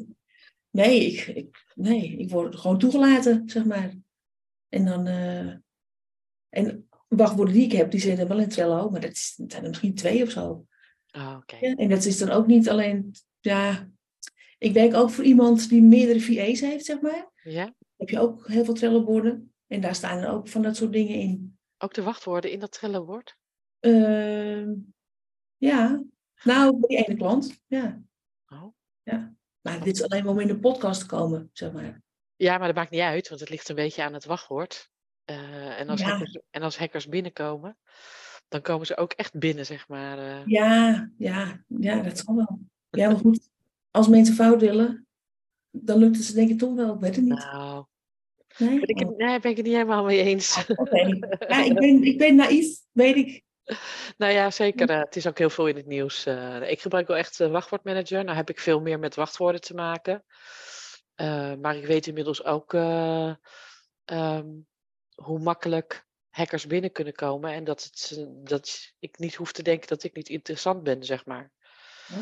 nee, 0.70 1.06
ik, 1.06 1.26
ik, 1.26 1.64
nee, 1.74 2.16
ik 2.16 2.30
word 2.30 2.56
gewoon 2.56 2.78
toegelaten, 2.78 3.48
zeg 3.48 3.64
maar. 3.64 3.94
En 4.68 4.84
dan, 4.84 5.06
eh, 5.06 5.54
en 6.48 6.88
wachtwoorden 7.08 7.54
die 7.54 7.64
ik 7.64 7.72
heb, 7.72 7.90
die 7.90 8.00
zitten 8.00 8.28
wel 8.28 8.38
in 8.40 8.48
Trello, 8.48 8.90
maar 8.90 9.00
dat, 9.00 9.10
is, 9.10 9.34
dat 9.36 9.50
zijn 9.50 9.62
er 9.62 9.68
misschien 9.68 9.94
twee 9.94 10.22
of 10.22 10.30
zo. 10.30 10.66
Oh, 11.16 11.36
Oké. 11.36 11.56
Ja, 11.60 11.74
en 11.74 11.88
dat 11.88 12.04
is 12.04 12.18
dan 12.18 12.30
ook 12.30 12.46
niet 12.46 12.68
alleen, 12.68 13.14
ja, 13.40 13.88
ik 14.58 14.72
werk 14.72 14.94
ook 14.94 15.10
voor 15.10 15.24
iemand 15.24 15.68
die 15.68 15.82
meerdere 15.82 16.20
VA's 16.20 16.60
heeft, 16.60 16.84
zeg 16.84 17.00
maar. 17.00 17.30
Ja? 17.42 17.74
heb 17.96 18.08
je 18.08 18.18
ook 18.18 18.48
heel 18.48 18.64
veel 18.64 18.74
Trello-borden. 18.74 19.54
En 19.66 19.80
daar 19.80 19.94
staan 19.94 20.18
er 20.18 20.30
ook 20.30 20.48
van 20.48 20.62
dat 20.62 20.76
soort 20.76 20.92
dingen 20.92 21.14
in. 21.14 21.58
Ook 21.78 21.94
de 21.94 22.02
wachtwoorden 22.02 22.50
in 22.50 22.58
dat 22.58 22.72
Trello-woord? 22.72 23.36
Ehm, 23.80 24.72
ja, 25.66 26.02
nou, 26.42 26.80
die 26.80 26.96
ene 27.06 27.16
klant, 27.16 27.60
ja. 27.66 28.02
Oh. 28.48 28.74
ja. 29.02 29.34
Maar 29.60 29.84
dit 29.84 29.94
is 29.96 30.02
alleen 30.02 30.24
maar 30.24 30.32
om 30.32 30.40
in 30.40 30.46
de 30.46 30.58
podcast 30.58 31.00
te 31.00 31.06
komen, 31.06 31.50
zeg 31.52 31.72
maar. 31.72 32.02
Ja, 32.36 32.58
maar 32.58 32.66
dat 32.66 32.76
maakt 32.76 32.90
niet 32.90 33.00
uit, 33.00 33.28
want 33.28 33.40
het 33.40 33.50
ligt 33.50 33.68
een 33.68 33.74
beetje 33.74 34.02
aan 34.02 34.12
het 34.14 34.24
wachtwoord. 34.24 34.90
Eh, 35.24 35.80
en, 35.80 35.88
als 35.88 36.00
Ja. 36.00 36.06
hackers, 36.08 36.38
en 36.50 36.62
als 36.62 36.78
hackers 36.78 37.08
binnenkomen, 37.08 37.78
dan 38.48 38.60
komen 38.60 38.86
ze 38.86 38.96
ook 38.96 39.12
echt 39.12 39.38
binnen, 39.38 39.66
zeg 39.66 39.88
maar. 39.88 40.18
eh. 40.18 40.46
Ja, 40.46 41.10
ja, 41.18 41.64
ja, 41.66 42.02
dat 42.02 42.18
zal 42.18 42.34
wel. 42.34 42.58
Ja, 42.90 43.06
maar 43.10 43.18
goed, 43.18 43.48
als 43.90 44.08
mensen 44.08 44.34
fout 44.34 44.60
willen, 44.60 45.06
dan 45.70 45.98
lukt 45.98 46.16
het 46.16 46.24
ze 46.24 46.34
denk 46.34 46.50
ik 46.50 46.58
toch 46.58 46.74
wel. 46.74 46.94
Ik 46.94 47.00
weet 47.00 47.16
het 47.16 47.24
niet. 47.24 47.34
Nou, 47.34 47.84
Nee? 48.58 48.78
ben 48.80 48.88
ik, 48.88 48.98
het, 48.98 49.08
Oh, 49.08 49.16
nee, 49.16 49.40
ben 49.40 49.50
ik 49.50 49.56
het 49.56 49.66
niet 49.66 49.74
helemaal 49.74 50.04
mee 50.04 50.22
eens. 50.22 50.64
Oké. 50.76 51.06
Ja, 51.48 51.64
ik 51.64 51.74
ben, 51.74 52.02
ik 52.04 52.18
ben 52.18 52.34
naïef, 52.34 52.78
weet 52.92 53.16
ik. 53.16 53.42
Nou 54.16 54.32
ja, 54.32 54.50
zeker. 54.50 54.90
eh, 54.90 54.98
het 54.98 55.16
is 55.16 55.26
ook 55.26 55.38
heel 55.38 55.50
veel 55.50 55.66
in 55.66 55.76
het 55.76 55.86
nieuws. 55.86 56.26
eh. 56.26 56.70
ik 56.70 56.80
gebruik 56.80 57.06
wel 57.06 57.16
echt 57.16 57.38
een 57.38 57.50
wachtwoordmanager. 57.50 58.24
Nou 58.24 58.36
heb 58.36 58.50
ik 58.50 58.60
veel 58.60 58.80
meer 58.80 58.98
met 58.98 59.14
wachtwoorden 59.14 59.60
te 59.60 59.74
maken. 59.74 60.24
Eh, 61.14 61.54
maar 61.54 61.76
ik 61.76 61.86
weet 61.86 62.06
inmiddels 62.06 62.44
ook 62.44 62.74
eh, 62.74 63.34
ehm, 64.04 64.48
hoe 65.14 65.38
makkelijk 65.38 66.06
hackers 66.30 66.66
binnen 66.66 66.92
kunnen 66.92 67.14
komen. 67.14 67.52
En 67.52 67.64
dat, 67.64 67.82
het, 67.82 68.12
eh, 68.16 68.24
dat 68.28 68.92
ik 68.98 69.18
niet 69.18 69.34
hoef 69.34 69.52
te 69.52 69.62
denken 69.62 69.88
dat 69.88 70.02
ik 70.02 70.14
niet 70.14 70.28
interessant 70.28 70.82
ben, 70.82 71.04
zeg 71.04 71.26
maar. 71.26 71.52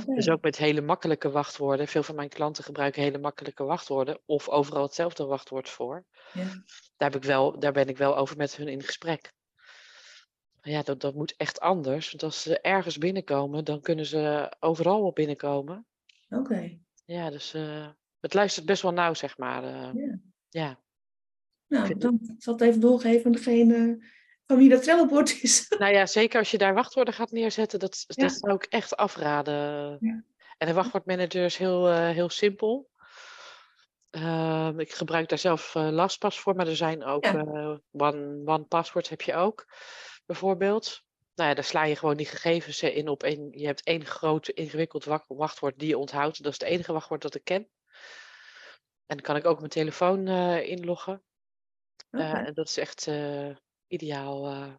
Dus 0.07 0.29
ook 0.29 0.43
met 0.43 0.57
hele 0.57 0.81
makkelijke 0.81 1.31
wachtwoorden. 1.31 1.89
Veel 1.89 2.03
van 2.03 2.15
mijn 2.15 2.29
klanten 2.29 2.65
gebruiken 2.65 3.03
hele 3.03 3.19
makkelijke 3.19 3.65
wachtwoorden. 3.65 4.21
Of 4.27 4.49
overal 4.49 4.83
hetzelfde 4.83 5.25
wachtwoord 5.25 5.69
voor. 5.69 6.05
Ja. 6.33 6.45
Daar, 6.97 7.11
heb 7.11 7.15
ik 7.17 7.25
wel, 7.25 7.59
daar 7.59 7.73
ben 7.73 7.89
ik 7.89 7.97
wel 7.97 8.17
over 8.17 8.37
met 8.37 8.57
hun 8.57 8.69
in 8.69 8.83
gesprek. 8.83 9.33
Ja, 10.63 10.83
dat, 10.83 11.01
dat 11.01 11.15
moet 11.15 11.35
echt 11.37 11.61
anders. 11.61 12.11
Want 12.11 12.23
als 12.23 12.43
ze 12.43 12.61
ergens 12.61 12.99
binnenkomen, 12.99 13.65
dan 13.65 13.81
kunnen 13.81 14.07
ze 14.07 14.53
overal 14.61 15.01
wel 15.03 15.13
binnenkomen. 15.13 15.87
Oké. 16.29 16.79
Ja, 17.05 17.31
dus 17.31 17.55
eh, 17.55 17.89
het 18.21 18.35
luistert 18.35 18.67
best 18.67 18.83
wel 18.83 18.93
nauw, 18.93 19.15
zeg 19.15 19.39
maar. 19.39 19.65
eh. 19.65 19.91
Ja. 19.95 20.19
ja. 20.49 20.79
Nou, 21.69 21.99
dan 21.99 22.35
zal 22.39 22.53
het 22.53 22.63
even 22.63 22.81
doorgeven 22.81 23.27
aan 23.27 23.33
degene 23.33 24.05
van 24.47 24.57
wie 24.57 24.69
dat 24.69 24.83
Trello-bord 24.83 25.43
is. 25.43 25.67
Nou 25.79 25.93
ja, 25.93 26.07
zeker 26.07 26.39
als 26.39 26.51
je 26.51 26.59
daar 26.59 26.75
wachtwoorden 26.75 27.15
gaat 27.15 27.31
neerzetten, 27.31 27.79
dat, 27.79 28.05
Ja. 28.07 28.23
dat 28.23 28.33
zou 28.33 28.55
ik 28.55 28.65
echt 28.65 28.97
afraden. 28.97 29.97
Ja. 30.01 30.25
En 30.59 30.69
een 30.69 30.75
wachtwoordmanager 30.75 31.45
is 31.45 31.57
heel, 31.57 31.89
eh, 31.89 32.09
heel 32.11 32.29
simpel. 32.29 32.91
Ehm, 34.11 34.79
ik 34.81 34.93
gebruik 34.93 35.29
daar 35.29 35.39
zelf 35.39 35.75
eh, 35.75 35.89
LastPass 35.91 36.41
voor, 36.41 36.55
maar 36.55 36.67
er 36.67 36.77
zijn 36.77 37.05
ook 37.05 37.25
Ja. 37.25 37.81
One, 37.93 38.43
One 38.45 38.63
Password 38.65 39.09
heb 39.09 39.21
je 39.21 39.35
ook, 39.35 39.67
bijvoorbeeld. 40.27 41.03
Nou 41.35 41.49
ja, 41.49 41.55
daar 41.55 41.65
sla 41.65 41.85
je 41.85 41.97
gewoon 41.97 42.17
die 42.17 42.27
gegevens 42.27 42.83
in 42.83 43.09
op 43.09 43.23
één. 43.23 43.59
Je 43.59 43.67
hebt 43.67 43.83
één 43.83 44.05
groot 44.05 44.49
ingewikkeld 44.49 45.05
wachtwoord 45.27 45.79
die 45.79 45.89
je 45.89 45.99
onthoudt. 45.99 46.43
Dat 46.43 46.53
is 46.53 46.59
het 46.59 46.69
enige 46.69 46.93
wachtwoord 46.93 47.23
dat 47.23 47.35
ik 47.35 47.45
ken. 47.45 47.69
En 49.07 49.17
dan 49.17 49.21
kan 49.21 49.37
ik 49.37 49.47
ook 49.47 49.59
mijn 49.59 49.71
telefoon 49.71 50.27
eh, 50.27 50.69
inloggen. 50.69 51.23
Eh, 52.11 52.47
en 52.47 52.55
dat 52.55 52.69
is 52.69 52.77
echt 52.77 53.07
eh, 53.07 53.51
ideaal. 53.87 54.71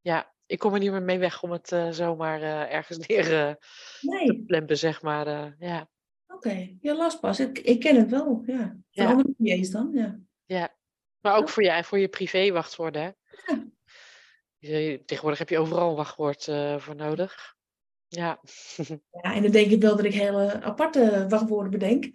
ja, 0.00 0.34
ik 0.46 0.58
kom 0.58 0.72
er 0.74 0.78
niet 0.78 0.90
meer 0.90 1.02
mee 1.02 1.18
weg 1.18 1.42
om 1.42 1.50
het 1.50 1.68
zomaar 1.90 2.42
ergens 2.70 2.98
neer 3.06 3.46
eh, 3.46 3.54
te 3.54 3.58
Nee, 4.00 4.44
plempen, 4.44 4.78
zeg 4.78 5.02
maar. 5.02 5.54
ja. 5.58 5.88
oké. 6.26 6.76
Ja, 6.80 6.94
lastpas. 6.94 7.40
Ik, 7.40 7.58
ik 7.58 7.80
ken 7.80 7.96
het 7.96 8.10
wel, 8.10 8.42
ja. 8.46 8.76
Ja. 8.90 9.06
andere 9.06 9.34
PA's 9.38 9.70
dan, 9.70 9.90
ja. 9.92 10.18
ja. 10.44 10.76
Maar 11.20 11.36
ook 11.36 11.48
voor 11.48 11.62
je, 11.62 11.84
voor 11.84 11.98
je 11.98 12.08
privé 12.08 12.50
wachtwoorden. 12.50 13.02
Hè? 13.02 13.10
Ja. 13.52 13.64
Tegenwoordig 14.62 15.38
heb 15.38 15.48
je 15.48 15.58
overal 15.58 15.90
een 15.90 15.96
wachtwoord 15.96 16.48
eh, 16.48 16.78
voor 16.78 16.96
nodig. 16.96 17.54
Ja. 18.08 18.40
Ja, 19.22 19.34
en 19.34 19.42
dan 19.42 19.50
denk 19.50 19.70
ik 19.70 19.80
wel 19.80 19.96
dat 19.96 20.04
ik 20.04 20.14
hele 20.14 20.62
aparte 20.62 21.26
wachtwoorden 21.28 21.70
bedenk. 21.70 22.10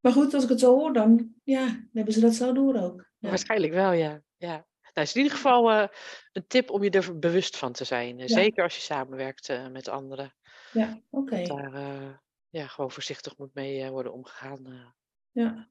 Maar 0.00 0.12
goed, 0.12 0.34
als 0.34 0.42
ik 0.42 0.48
het 0.48 0.60
zo 0.60 0.74
hoor, 0.74 0.92
dan, 0.92 1.32
ja, 1.44 1.66
dan 1.66 1.88
hebben 1.92 2.12
ze 2.12 2.20
dat 2.20 2.34
zo 2.34 2.52
door 2.52 2.76
ook. 2.76 3.10
Ja. 3.18 3.28
Waarschijnlijk 3.28 3.72
wel, 3.72 3.92
ja. 3.92 4.22
ja. 4.36 4.66
Nou, 4.92 5.06
is 5.06 5.14
in 5.14 5.22
ieder 5.22 5.36
geval 5.36 5.70
eh, 5.70 5.88
een 6.32 6.46
tip 6.46 6.70
om 6.70 6.82
je 6.82 6.90
er 6.90 7.18
bewust 7.18 7.56
van 7.56 7.72
te 7.72 7.84
zijn. 7.84 8.18
Ja. 8.18 8.26
Zeker 8.26 8.62
als 8.62 8.74
je 8.74 8.80
samenwerkt 8.80 9.48
eh, 9.48 9.68
met 9.68 9.88
anderen. 9.88 10.34
Ja, 10.72 11.00
oké. 11.10 11.42
Daar 11.42 12.22
ja, 12.48 12.66
gewoon 12.66 12.90
voorzichtig 12.90 13.38
moet 13.38 13.54
mee 13.54 13.90
worden 13.90 14.12
omgegaan. 14.12 14.94
Ja. 15.30 15.68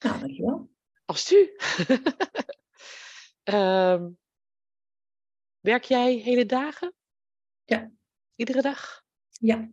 Nou, 0.00 0.18
dankjewel. 0.18 0.70
Als 1.04 1.32
u. 1.32 1.50
Ehm, 3.42 4.08
werk 5.62 5.84
jij 5.84 6.14
hele 6.14 6.46
dagen? 6.46 6.94
Ja. 7.64 7.90
Iedere 8.34 8.62
dag? 8.62 9.02
Ja. 9.30 9.70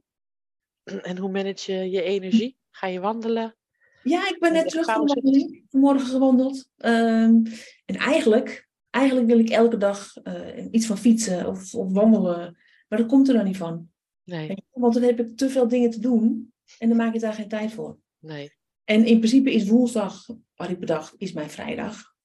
En 0.84 1.18
hoe 1.18 1.32
manage 1.32 1.72
je 1.72 1.90
je 1.90 2.02
energie? 2.02 2.58
Ga 2.70 2.88
je 2.88 3.00
wandelen? 3.00 3.58
Ja, 4.04 4.30
ik 4.30 4.40
ben 4.40 4.54
net 4.54 4.70
terug 4.70 4.86
van 4.86 5.06
wandeling. 5.06 5.66
Vanmorgen 5.70 6.08
gewandeld. 6.08 6.70
Ehm, 6.78 7.46
en 7.86 7.96
eigenlijk, 7.96 8.70
eigenlijk 8.90 9.28
wil 9.28 9.40
ik 9.40 9.50
elke 9.50 9.78
dag 9.78 10.18
eh, 10.24 10.66
iets 10.72 10.86
van 10.86 10.98
fietsen 10.98 11.48
of, 11.48 11.74
of 11.76 11.92
wandelen. 11.92 12.58
Maar 12.88 13.00
dat 13.00 13.08
komt 13.08 13.28
er 13.28 13.34
dan 13.34 13.46
niet 13.46 13.58
van. 13.58 13.90
Nee, 14.24 14.64
Want 14.72 14.94
dan 14.94 15.04
heb 15.04 15.20
ik 15.20 15.38
te 15.38 15.50
veel 15.50 15.68
dingen 15.68 15.90
te 15.90 16.00
doen. 16.00 16.54
En 16.78 16.88
dan 16.88 16.98
maak 16.98 17.14
ik 17.14 17.22
daar 17.22 17.34
geen 17.34 17.48
tijd 17.48 17.72
voor. 17.72 18.00
nee. 18.20 18.58
En 18.84 19.06
in 19.06 19.18
principe 19.18 19.54
is 19.54 19.68
woensdag, 19.68 20.26
had 20.54 20.70
ik 20.70 20.80
bedacht, 20.80 21.14
is 21.18 21.34
mijn 21.34 21.50
vrijdag. 21.50 22.16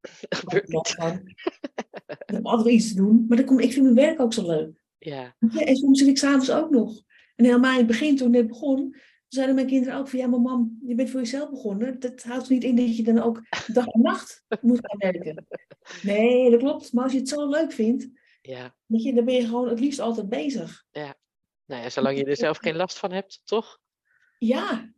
Dat 0.28 0.38
gebeurt 0.38 0.68
niet. 0.68 0.96
Ik 2.26 2.34
heb 2.34 2.44
altijd 2.44 2.64
wel 2.66 2.74
iets 2.74 2.88
te 2.88 2.94
doen. 2.94 3.24
Maar 3.28 3.36
dan 3.36 3.46
kom, 3.46 3.58
ik 3.58 3.72
vind 3.72 3.84
mijn 3.84 4.06
werk 4.06 4.20
ook 4.20 4.32
zo 4.32 4.46
leuk. 4.46 4.82
Ja. 4.98 5.36
En 5.38 5.76
soms 5.76 5.98
zit 5.98 6.08
ik 6.08 6.18
s'avonds 6.18 6.50
ook 6.50 6.70
nog. 6.70 7.02
En 7.36 7.44
helemaal 7.44 7.72
in 7.72 7.78
het 7.78 7.86
begin, 7.86 8.16
toen 8.16 8.26
ik 8.26 8.32
net 8.32 8.46
begon, 8.46 8.96
zeiden 9.28 9.54
mijn 9.54 9.66
kinderen 9.66 9.98
ook 9.98 10.08
van 10.08 10.18
ja, 10.18 10.26
maar 10.26 10.40
mam, 10.40 10.78
je 10.86 10.94
bent 10.94 11.10
voor 11.10 11.20
jezelf 11.20 11.50
begonnen. 11.50 12.00
Dat 12.00 12.22
houdt 12.22 12.48
niet 12.48 12.64
in 12.64 12.76
dat 12.76 12.96
je 12.96 13.02
dan 13.02 13.18
ook 13.18 13.42
dag 13.72 13.86
en 13.86 14.00
nacht 14.00 14.44
moet 14.60 14.80
gaan 14.82 15.12
werken. 15.12 15.46
Nee, 16.02 16.50
dat 16.50 16.60
klopt. 16.60 16.92
Maar 16.92 17.04
als 17.04 17.12
je 17.12 17.18
het 17.18 17.28
zo 17.28 17.48
leuk 17.48 17.72
vindt, 17.72 18.08
Ja. 18.40 18.76
je, 18.86 19.14
dan 19.14 19.24
ben 19.24 19.34
je 19.34 19.46
gewoon 19.46 19.68
het 19.68 19.80
liefst 19.80 19.98
altijd 20.00 20.28
bezig. 20.28 20.84
Nou 21.66 21.82
ja, 21.82 21.90
zolang 21.90 22.18
je 22.18 22.24
er 22.24 22.36
zelf 22.36 22.56
geen 22.56 22.76
last 22.76 22.98
van 22.98 23.12
hebt, 23.12 23.40
toch? 23.44 23.78
Ja, 24.38 24.92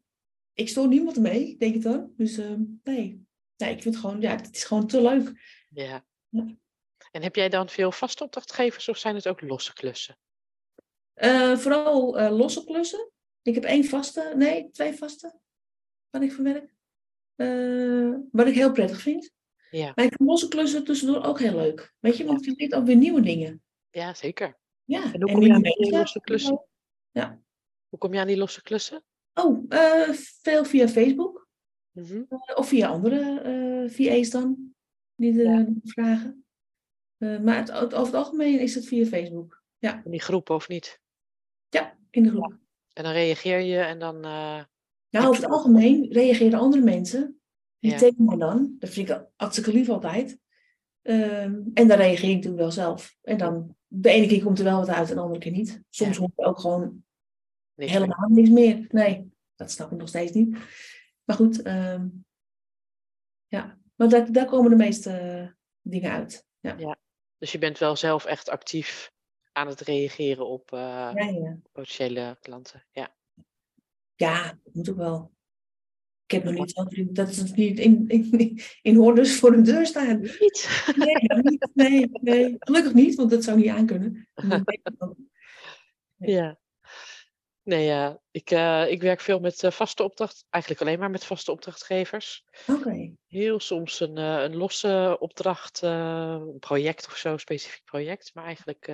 ik 0.55 0.69
stoor 0.69 0.89
niemand 0.89 1.19
mee, 1.19 1.57
denk 1.59 1.75
ik 1.75 1.83
dan. 1.83 2.13
Dus 2.17 2.39
ehm, 2.39 2.61
nee. 2.85 3.27
nee, 3.57 3.71
ik 3.71 3.83
vind 3.83 3.95
het 3.95 3.97
gewoon, 3.97 4.21
ja, 4.21 4.31
het 4.37 4.57
is 4.57 4.65
gewoon 4.65 4.87
te 4.87 5.03
leuk. 5.03 5.33
Ja. 5.71 6.05
Ja. 6.29 6.57
En 7.17 7.23
heb 7.23 7.37
jij 7.37 7.49
dan 7.49 7.69
veel 7.69 7.93
vaste 7.93 8.25
opdrachtgevers 8.25 8.89
of 8.89 8.99
zijn 8.99 9.15
het 9.15 9.29
ook 9.29 9.41
losse 9.41 9.73
klussen? 9.73 10.19
Eh, 11.15 11.57
vooral 11.57 12.19
eh, 12.19 12.37
losse 12.37 12.65
klussen. 12.65 13.11
Ik 13.43 13.55
heb 13.55 13.65
één 13.65 13.85
vaste, 13.85 14.33
nee, 14.37 14.71
twee 14.71 14.95
vaste, 14.95 15.39
waar 16.11 16.23
ik 16.23 16.33
van 16.33 16.45
werk. 16.45 16.75
Eh, 17.35 18.15
wat 18.31 18.47
ik 18.47 18.55
heel 18.55 18.73
prettig 18.73 19.01
vind. 19.01 19.31
Ja. 19.71 19.93
Maar 19.95 20.05
ik 20.05 20.15
vind 20.17 20.29
losse 20.29 20.49
klussen 20.49 20.85
tussendoor 20.85 21.25
ook 21.25 21.39
heel 21.39 21.57
leuk. 21.57 21.95
Weet 22.01 22.17
je, 22.17 22.25
want 22.25 22.45
je 22.45 22.53
leert 22.57 22.75
ook 22.75 22.87
weer 22.87 22.97
nieuwe 22.97 23.21
dingen. 23.21 23.63
Ja, 23.91 24.15
zeker. 24.15 24.59
Ja, 24.85 25.13
En 25.13 25.23
hoe 25.23 25.33
kom 25.33 25.43
je 25.43 25.53
aan 25.53 25.63
die 25.63 25.91
losse 25.91 26.21
klussen? 26.21 26.67
Ja. 27.11 27.41
Hoe 27.89 27.99
kom 27.99 28.15
je 28.15 28.21
aan 28.21 28.27
die 28.27 28.37
losse 28.37 28.63
klussen? 28.63 29.05
Oh, 29.35 29.65
veel 30.43 30.65
via 30.65 30.89
Facebook. 30.89 31.49
Mhm. 31.91 32.23
of 32.55 32.69
via 32.69 32.89
andere 32.89 33.41
eh 33.41 33.91
VA's 33.91 34.31
dan, 34.31 34.75
die 35.15 35.33
de 35.33 35.43
Ja. 35.43 35.67
vragen. 35.83 36.46
Eh, 37.19 37.39
maar 37.41 37.57
het, 37.57 37.73
over 37.73 38.05
het 38.05 38.15
algemeen 38.15 38.61
is 38.61 38.75
het 38.75 38.87
via 38.87 39.05
Facebook. 39.07 39.63
Ja, 39.79 40.01
In 40.05 40.11
die 40.11 40.21
groepen 40.21 40.55
of 40.55 40.69
niet? 40.69 41.01
ja 41.69 41.99
in 42.11 42.23
de 42.23 42.31
groep. 42.31 42.57
En 42.93 43.03
dan 43.05 43.13
reageer 43.13 43.61
je 43.61 43.79
en 43.79 43.99
dan... 43.99 44.17
eh, 44.25 44.63
Nou, 45.11 45.27
over 45.29 45.43
het 45.43 45.51
algemeen 45.53 46.13
reageren 46.13 46.59
andere 46.59 46.83
mensen. 46.83 47.41
Die 47.79 47.91
Ja. 47.91 47.99
tegen 47.99 48.25
mij 48.25 48.37
dan. 48.37 48.77
Dat 48.79 48.91
vind 48.91 49.09
ik 49.09 49.27
hartstikke 49.37 49.73
lief 49.73 49.89
altijd. 49.89 50.39
Ehm, 51.03 51.61
en 51.75 51.89
dan 51.89 51.97
reageer 51.97 52.29
ik 52.29 52.35
natuurlijk 52.35 52.63
wel 52.63 52.71
zelf. 52.71 53.17
En 53.23 53.39
dan, 53.39 53.77
de 53.87 54.11
ene 54.11 54.27
keer 54.27 54.43
komt 54.43 54.59
er 54.59 54.65
wel 54.65 54.79
wat 54.79 54.89
uit 54.89 55.09
en 55.09 55.15
de 55.15 55.21
andere 55.21 55.41
keer 55.41 55.53
niet. 55.53 55.83
Soms 55.89 56.15
Ja. 56.15 56.21
hoor 56.21 56.31
ik 56.37 56.47
ook 56.49 56.59
gewoon 56.59 57.05
niks 57.75 57.93
meer. 57.93 58.01
helemaal 58.01 58.29
niks 58.29 58.49
meer. 58.51 58.87
Nee, 58.89 59.31
dat 59.55 59.71
snap 59.71 59.93
ik 59.93 59.99
nog 59.99 60.09
steeds 60.09 60.33
niet. 60.33 60.51
Maar 61.25 61.37
goed, 61.37 61.63
ehm, 61.63 62.09
ja. 63.47 63.79
Maar 63.95 64.09
daar, 64.09 64.33
daar 64.33 64.47
komen 64.47 64.71
de 64.71 64.77
meeste 64.77 65.11
eh, 65.11 65.49
dingen 65.81 66.11
uit. 66.11 66.47
Ja. 66.61 66.99
Dus 67.39 67.53
je 67.53 67.59
bent 67.59 67.79
wel 67.79 67.97
zelf 67.97 68.25
echt 68.25 68.49
actief 68.49 69.13
aan 69.53 69.67
het 69.67 69.81
reageren 69.81 70.47
op 70.47 70.73
eh, 70.73 70.79
Ja, 71.15 71.15
ja. 71.15 71.59
potentiële 71.73 72.37
klanten. 72.41 72.85
Ja. 72.93 73.15
ja, 74.15 74.59
dat 74.65 74.75
moet 74.75 74.91
ook 74.91 74.97
wel. 74.97 75.35
Ik 76.25 76.33
heb 76.33 76.45
nog 76.45 76.55
niet 76.55 76.71
zo 76.71 76.85
dat 77.13 77.35
ze 77.35 77.53
niet 77.55 77.79
in, 77.79 78.09
in, 78.09 78.61
in 78.83 78.97
hordes 78.97 79.39
voor 79.39 79.53
de 79.53 79.63
deur 79.63 79.87
staan. 79.87 80.21
Niet? 80.21 80.85
Nee, 80.97 81.15
dat 81.15 81.45
niet. 81.45 81.69
nee, 81.75 82.09
nee, 82.13 82.57
gelukkig 82.59 82.95
niet, 82.95 83.15
want 83.15 83.31
dat 83.31 83.45
zou 83.45 83.57
niet 83.57 83.69
aankunnen. 83.69 84.29
Ja. 86.19 86.59
Nee, 87.67 87.85
ja. 87.85 88.21
Ik, 88.31 88.51
eh, 88.51 88.91
ik 88.91 89.03
werk 89.03 89.21
veel 89.21 89.41
met 89.41 89.63
eh, 89.63 89.71
vaste 89.71 90.03
opdracht, 90.03 90.47
eigenlijk 90.51 90.83
alleen 90.83 90.99
maar 90.99 91.11
met 91.11 91.25
vaste 91.25 91.51
opdrachtgevers. 91.51 92.45
Oké, 92.67 93.15
Heel 93.27 93.61
soms 93.61 94.01
een, 94.01 94.17
eh, 94.17 94.43
een 94.43 94.57
losse 94.57 95.17
opdracht, 95.21 95.83
een 95.83 96.59
project 96.59 97.07
of 97.07 97.17
zo, 97.17 97.37
specifiek 97.37 97.85
project. 97.85 98.35
Maar 98.35 98.45
eigenlijk, 98.45 98.93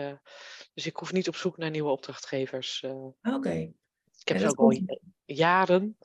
dus 0.74 0.86
ik 0.86 0.96
hoef 0.96 1.12
niet 1.12 1.28
op 1.28 1.36
zoek 1.36 1.56
naar 1.56 1.70
nieuwe 1.70 1.90
opdrachtgevers. 1.90 2.84
oké. 3.22 3.72
ik 4.18 4.28
heb 4.28 4.48
ook 4.48 4.58
al 4.58 4.98
jaren. 5.24 5.96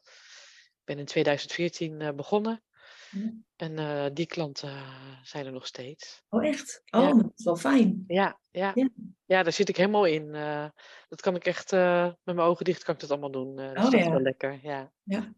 Ik 0.80 0.84
ben 0.84 1.00
in 1.00 1.06
2014 1.06 2.02
eh, 2.02 2.14
begonnen. 2.14 2.64
Ja. 3.12 3.32
En 3.56 3.78
eh, 3.80 4.06
die 4.14 4.26
klanten 4.26 4.70
eh, 4.70 5.22
zijn 5.24 5.46
er 5.46 5.52
nog 5.52 5.68
steeds. 5.68 6.24
Oh, 6.30 6.46
echt? 6.46 6.82
Oh, 6.90 7.02
Ja. 7.02 7.14
dat 7.14 7.32
is 7.36 7.44
wel 7.44 7.56
fijn. 7.56 8.04
Ja, 8.08 8.40
ja. 8.52 8.72
Ja. 8.76 8.90
Ja, 9.26 9.44
daar 9.44 9.54
zit 9.54 9.70
ik 9.70 9.78
helemaal 9.78 10.06
in. 10.06 10.36
eh, 10.36 10.70
dat 11.10 11.22
kan 11.22 11.36
ik 11.36 11.46
echt, 11.46 11.72
met 11.72 12.18
mijn 12.24 12.40
ogen 12.40 12.66
dicht 12.66 12.84
kan 12.84 12.94
ik 12.94 13.00
dat 13.00 13.12
allemaal 13.12 13.32
doen. 13.32 13.56
dus 13.56 13.66
Oh, 13.68 13.74
dat 13.84 13.94
is 13.94 14.04
ja. 14.04 14.10
wel 14.12 14.22
lekker, 14.22 14.60
ja. 14.62 14.92
Ja. 15.04 15.34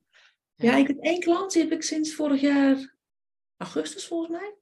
Ja. 0.55 0.75
Ik 0.75 0.88
heb 0.88 0.97
één 0.99 1.19
klant, 1.19 1.53
die 1.53 1.62
heb 1.62 1.71
ik 1.71 1.84
sinds 1.84 2.13
vorig 2.15 2.41
jaar 2.41 2.95
augustus 3.58 4.08
volgens 4.08 4.32
mij. 4.32 4.55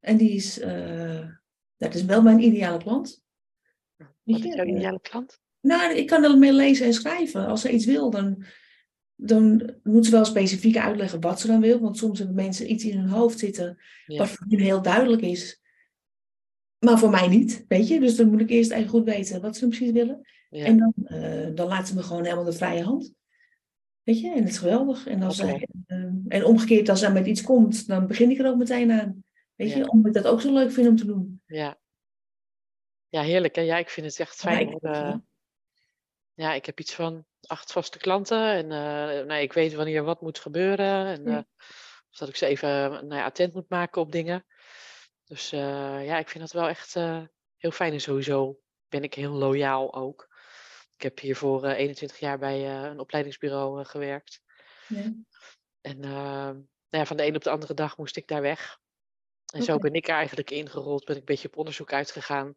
En 0.00 0.16
die 0.16 0.30
is, 0.30 0.54
dat 1.76 1.94
is 1.94 2.04
wel 2.04 2.22
mijn 2.22 2.38
ideale 2.42 2.78
klant. 2.78 3.22
Wat 3.96 4.44
is 4.44 4.54
jouw 4.54 4.64
ideale 4.64 5.00
klant? 5.00 5.40
Nou, 5.60 5.94
ik 5.94 6.06
kan 6.06 6.24
er 6.24 6.38
mee 6.38 6.52
lezen 6.52 6.86
en 6.86 6.92
schrijven. 6.94 7.46
Als 7.46 7.60
ze 7.60 7.70
iets 7.70 7.84
wil, 7.86 8.10
dan, 8.10 8.44
dan 9.22 9.72
moet 9.82 10.04
ze 10.04 10.10
wel 10.10 10.24
specifiek 10.24 10.76
uitleggen 10.76 11.20
wat 11.20 11.40
ze 11.40 11.46
dan 11.46 11.60
wil. 11.60 11.80
Want 11.80 11.96
soms 11.96 12.18
hebben 12.18 12.36
mensen 12.36 12.70
iets 12.72 12.84
in 12.84 12.98
hun 12.98 13.08
hoofd 13.08 13.38
zitten 13.38 13.78
Ja. 14.06 14.18
wat 14.18 14.28
voor 14.28 14.46
hun 14.48 14.60
heel 14.60 14.82
duidelijk 14.82 15.22
is. 15.22 15.60
Maar 16.78 16.98
voor 16.98 17.10
mij 17.10 17.28
niet, 17.28 17.64
weet 17.68 17.88
je. 17.88 18.00
Dus 18.00 18.16
dan 18.16 18.30
moet 18.30 18.40
ik 18.40 18.50
eerst 18.50 18.70
even 18.70 18.88
goed 18.88 19.04
weten 19.04 19.40
wat 19.40 19.56
ze 19.56 19.66
precies 19.68 19.90
willen. 19.92 20.20
Ja. 20.50 20.64
En 20.64 20.76
dan, 20.76 20.92
eh, 21.04 21.48
dan 21.54 21.68
laat 21.68 21.88
ze 21.88 21.94
me 21.94 22.02
gewoon 22.02 22.22
helemaal 22.24 22.44
de 22.44 22.52
vrije 22.52 22.82
hand. 22.82 23.12
Weet 24.02 24.20
je, 24.20 24.30
en 24.30 24.40
dat 24.40 24.48
is 24.48 24.58
geweldig. 24.58 25.06
En, 25.06 25.22
als 25.22 25.36
zij, 25.36 25.68
eh, 25.86 26.04
en 26.28 26.44
omgekeerd, 26.44 26.88
als 26.88 27.00
zij 27.00 27.12
met 27.12 27.26
iets 27.26 27.42
komt, 27.42 27.86
dan 27.86 28.06
begin 28.06 28.30
ik 28.30 28.38
er 28.38 28.46
ook 28.46 28.56
meteen 28.56 28.90
aan. 28.90 29.24
Weet 29.54 29.70
Ja. 29.70 29.76
je, 29.76 29.90
omdat 29.90 30.16
ik 30.16 30.22
dat 30.22 30.32
ook 30.32 30.40
zo 30.40 30.52
leuk 30.52 30.70
vind 30.72 30.88
om 30.88 30.96
te 30.96 31.06
doen. 31.06 31.42
Ja. 31.46 31.78
ja, 33.08 33.22
heerlijk. 33.22 33.54
Hè? 33.54 33.62
Ja, 33.62 33.78
ik 33.78 33.88
vind 33.88 34.06
het 34.06 34.18
echt 34.20 34.34
fijn. 34.34 34.68
Eh, 34.68 34.92
ja. 34.92 35.22
Ja, 36.40 36.52
ik 36.52 36.66
heb 36.66 36.80
iets 36.80 36.94
van 36.94 37.24
acht 37.46 37.72
vaste 37.72 37.98
klanten. 37.98 38.52
En 38.52 38.66
nou, 39.26 39.40
ik 39.40 39.52
weet 39.52 39.74
wanneer 39.74 40.02
wat 40.02 40.20
moet 40.20 40.38
gebeuren. 40.38 41.06
En 41.06 41.26
eh, 41.26 41.42
of 42.10 42.18
dat 42.18 42.28
ik 42.28 42.36
ze 42.36 42.46
even 42.46 42.90
nou 42.90 43.14
ja, 43.14 43.24
attent 43.24 43.54
moet 43.54 43.68
maken 43.68 44.00
op 44.00 44.12
dingen. 44.12 44.46
Dus 45.24 45.52
eh, 45.52 46.06
ja, 46.06 46.18
ik 46.18 46.28
vind 46.28 46.44
dat 46.44 46.52
wel 46.52 46.68
echt 46.68 46.94
heel 47.56 47.70
fijn. 47.70 47.92
En 47.92 48.00
sowieso 48.00 48.60
ben 48.88 49.02
ik 49.02 49.14
heel 49.14 49.32
loyaal 49.32 49.94
ook. 49.94 50.28
Ik 50.96 51.02
heb 51.02 51.18
hiervoor 51.18 51.64
eh 51.64 51.78
21 51.78 52.18
jaar 52.18 52.38
bij 52.38 52.84
een 52.84 53.00
opleidingsbureau 53.00 53.84
gewerkt. 53.84 54.40
Ja. 54.88 55.12
En 55.80 56.04
eh, 56.04 56.10
nou 56.10 56.66
ja, 56.90 57.06
van 57.06 57.16
de 57.16 57.26
een 57.26 57.36
op 57.36 57.42
de 57.42 57.50
andere 57.50 57.74
dag 57.74 57.96
moest 57.96 58.16
ik 58.16 58.26
daar 58.26 58.42
weg. 58.42 58.78
En 59.52 59.62
zo 59.62 59.78
ben 59.78 59.92
ik 59.92 60.08
er 60.08 60.14
eigenlijk 60.14 60.50
ingerold, 60.50 61.04
ben 61.04 61.14
ik 61.14 61.20
een 61.20 61.26
beetje 61.26 61.48
op 61.48 61.56
onderzoek 61.56 61.92
uitgegaan. 61.92 62.54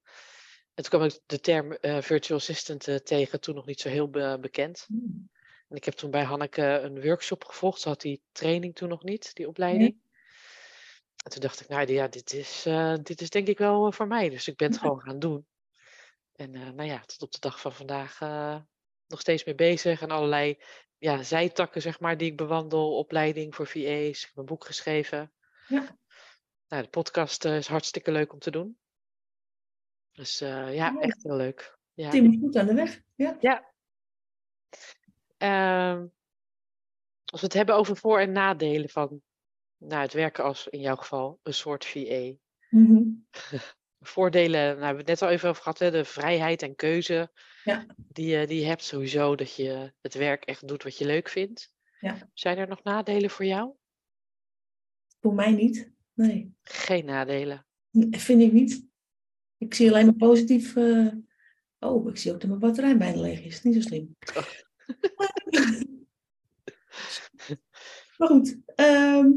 En 0.73 0.83
toen 0.83 0.99
kwam 0.99 1.03
ik 1.03 1.19
de 1.25 1.39
term 1.39 1.71
eh, 1.71 2.01
virtual 2.01 2.39
assistant 2.39 2.87
eh, 2.87 2.95
tegen, 2.95 3.39
toen 3.41 3.55
nog 3.55 3.65
niet 3.65 3.79
zo 3.79 3.89
heel 3.89 4.09
be- 4.09 4.37
bekend. 4.41 4.85
Hmm. 4.87 5.29
En 5.69 5.75
ik 5.75 5.83
heb 5.85 5.93
toen 5.93 6.11
bij 6.11 6.23
Hanneke 6.23 6.63
een 6.63 7.01
workshop 7.01 7.43
gevolgd. 7.45 7.81
Ze 7.81 7.87
had 7.87 8.01
die 8.01 8.21
training 8.31 8.75
toen 8.75 8.89
nog 8.89 9.03
niet, 9.03 9.35
die 9.35 9.47
opleiding. 9.47 10.01
En 11.23 11.31
toen 11.31 11.41
dacht 11.41 11.61
ik, 11.61 11.67
nou 11.67 11.91
ja, 11.91 12.07
dit 12.07 12.33
is, 12.33 12.65
eh, 12.65 12.95
dit 13.03 13.21
is 13.21 13.29
denk 13.29 13.47
ik 13.47 13.57
wel 13.57 13.91
voor 13.91 14.07
mij. 14.07 14.29
Dus 14.29 14.47
ik 14.47 14.55
ben 14.57 14.67
het 14.67 14.75
Ja. 14.75 14.81
gewoon 14.81 15.01
gaan 15.01 15.19
doen. 15.19 15.47
En 16.35 16.51
nou 16.51 16.83
ja, 16.83 16.99
tot 17.05 17.21
op 17.21 17.31
de 17.31 17.39
dag 17.39 17.61
van 17.61 17.73
vandaag 17.73 18.19
nog 19.07 19.19
steeds 19.19 19.43
mee 19.43 19.55
bezig. 19.55 20.01
En 20.01 20.09
allerlei 20.11 20.57
ja, 20.97 21.23
zijtakken, 21.23 21.81
zeg 21.81 21.99
maar, 21.99 22.17
die 22.17 22.31
ik 22.31 22.37
bewandel. 22.37 22.97
Opleiding 22.97 23.55
voor 23.55 23.67
VA's. 23.67 24.19
Ik 24.21 24.25
heb 24.27 24.37
een 24.37 24.45
boek 24.45 24.65
geschreven. 24.65 25.33
Ja. 25.67 25.97
Nou, 26.67 26.83
de 26.83 26.89
podcast 26.89 27.45
is 27.45 27.67
hartstikke 27.67 28.11
leuk 28.11 28.33
om 28.33 28.39
te 28.39 28.51
doen. 28.51 28.77
Dus 30.13 30.41
eh, 30.41 30.75
ja, 30.75 30.99
echt 30.99 31.23
heel 31.23 31.35
leuk. 31.35 31.77
Ja. 31.93 32.09
Tim 32.09 32.31
is 32.31 32.37
goed 32.39 32.55
aan 32.57 32.65
de 32.67 32.73
weg. 32.73 33.01
Ja. 33.15 33.71
Ehm, 35.37 36.05
als 37.25 37.41
we 37.41 37.45
het 37.47 37.53
hebben 37.53 37.75
over 37.75 37.97
voor- 37.97 38.19
en 38.19 38.31
nadelen 38.31 38.89
van 38.89 39.21
nou, 39.77 40.01
het 40.01 40.13
werken 40.13 40.43
als 40.43 40.67
in 40.67 40.79
jouw 40.79 40.95
geval 40.95 41.39
een 41.43 41.53
soort 41.53 41.85
VA. 41.85 42.31
Mhm. 42.69 43.03
Voordelen, 43.99 44.61
nou, 44.61 44.69
hebben 44.85 45.05
we 45.05 45.11
het 45.11 45.19
net 45.19 45.21
al 45.21 45.29
even 45.29 45.49
over 45.49 45.61
gehad, 45.63 45.79
hè, 45.79 45.91
de 45.91 46.05
vrijheid 46.05 46.61
en 46.61 46.75
keuze 46.75 47.31
Ja. 47.63 47.85
die, 47.97 48.25
je- 48.37 48.47
die 48.47 48.59
je 48.59 48.65
hebt 48.65 48.83
sowieso, 48.83 49.35
dat 49.35 49.55
je 49.55 49.93
het 50.01 50.13
werk 50.13 50.43
echt 50.45 50.67
doet 50.67 50.83
wat 50.83 50.97
je 50.97 51.05
leuk 51.05 51.29
vindt. 51.29 51.73
Ja. 51.99 52.29
Zijn 52.33 52.57
er 52.57 52.67
nog 52.67 52.83
nadelen 52.83 53.29
voor 53.29 53.45
jou? 53.45 53.73
Voor 55.19 55.33
mij 55.33 55.51
niet. 55.51 55.91
Nee, 56.13 56.55
Geen 56.61 57.05
nadelen. 57.05 57.65
vind 58.11 58.41
ik 58.41 58.51
niet. 58.51 58.85
Ik 59.63 59.73
zie 59.73 59.89
alleen 59.89 60.05
maar 60.05 60.15
positief. 60.15 60.75
eh, 60.75 61.07
Oh, 61.79 62.09
ik 62.09 62.17
zie 62.17 62.31
ook 62.33 62.39
dat 62.39 62.49
mijn 62.49 62.59
batterij 62.61 62.97
bijna 62.97 63.21
leeg 63.21 63.41
is. 63.43 63.63
Niet 63.63 63.73
zo 63.75 63.81
slim. 63.81 64.15
maar 68.17 68.27
goed. 68.29 68.57
ehm, 68.75 69.29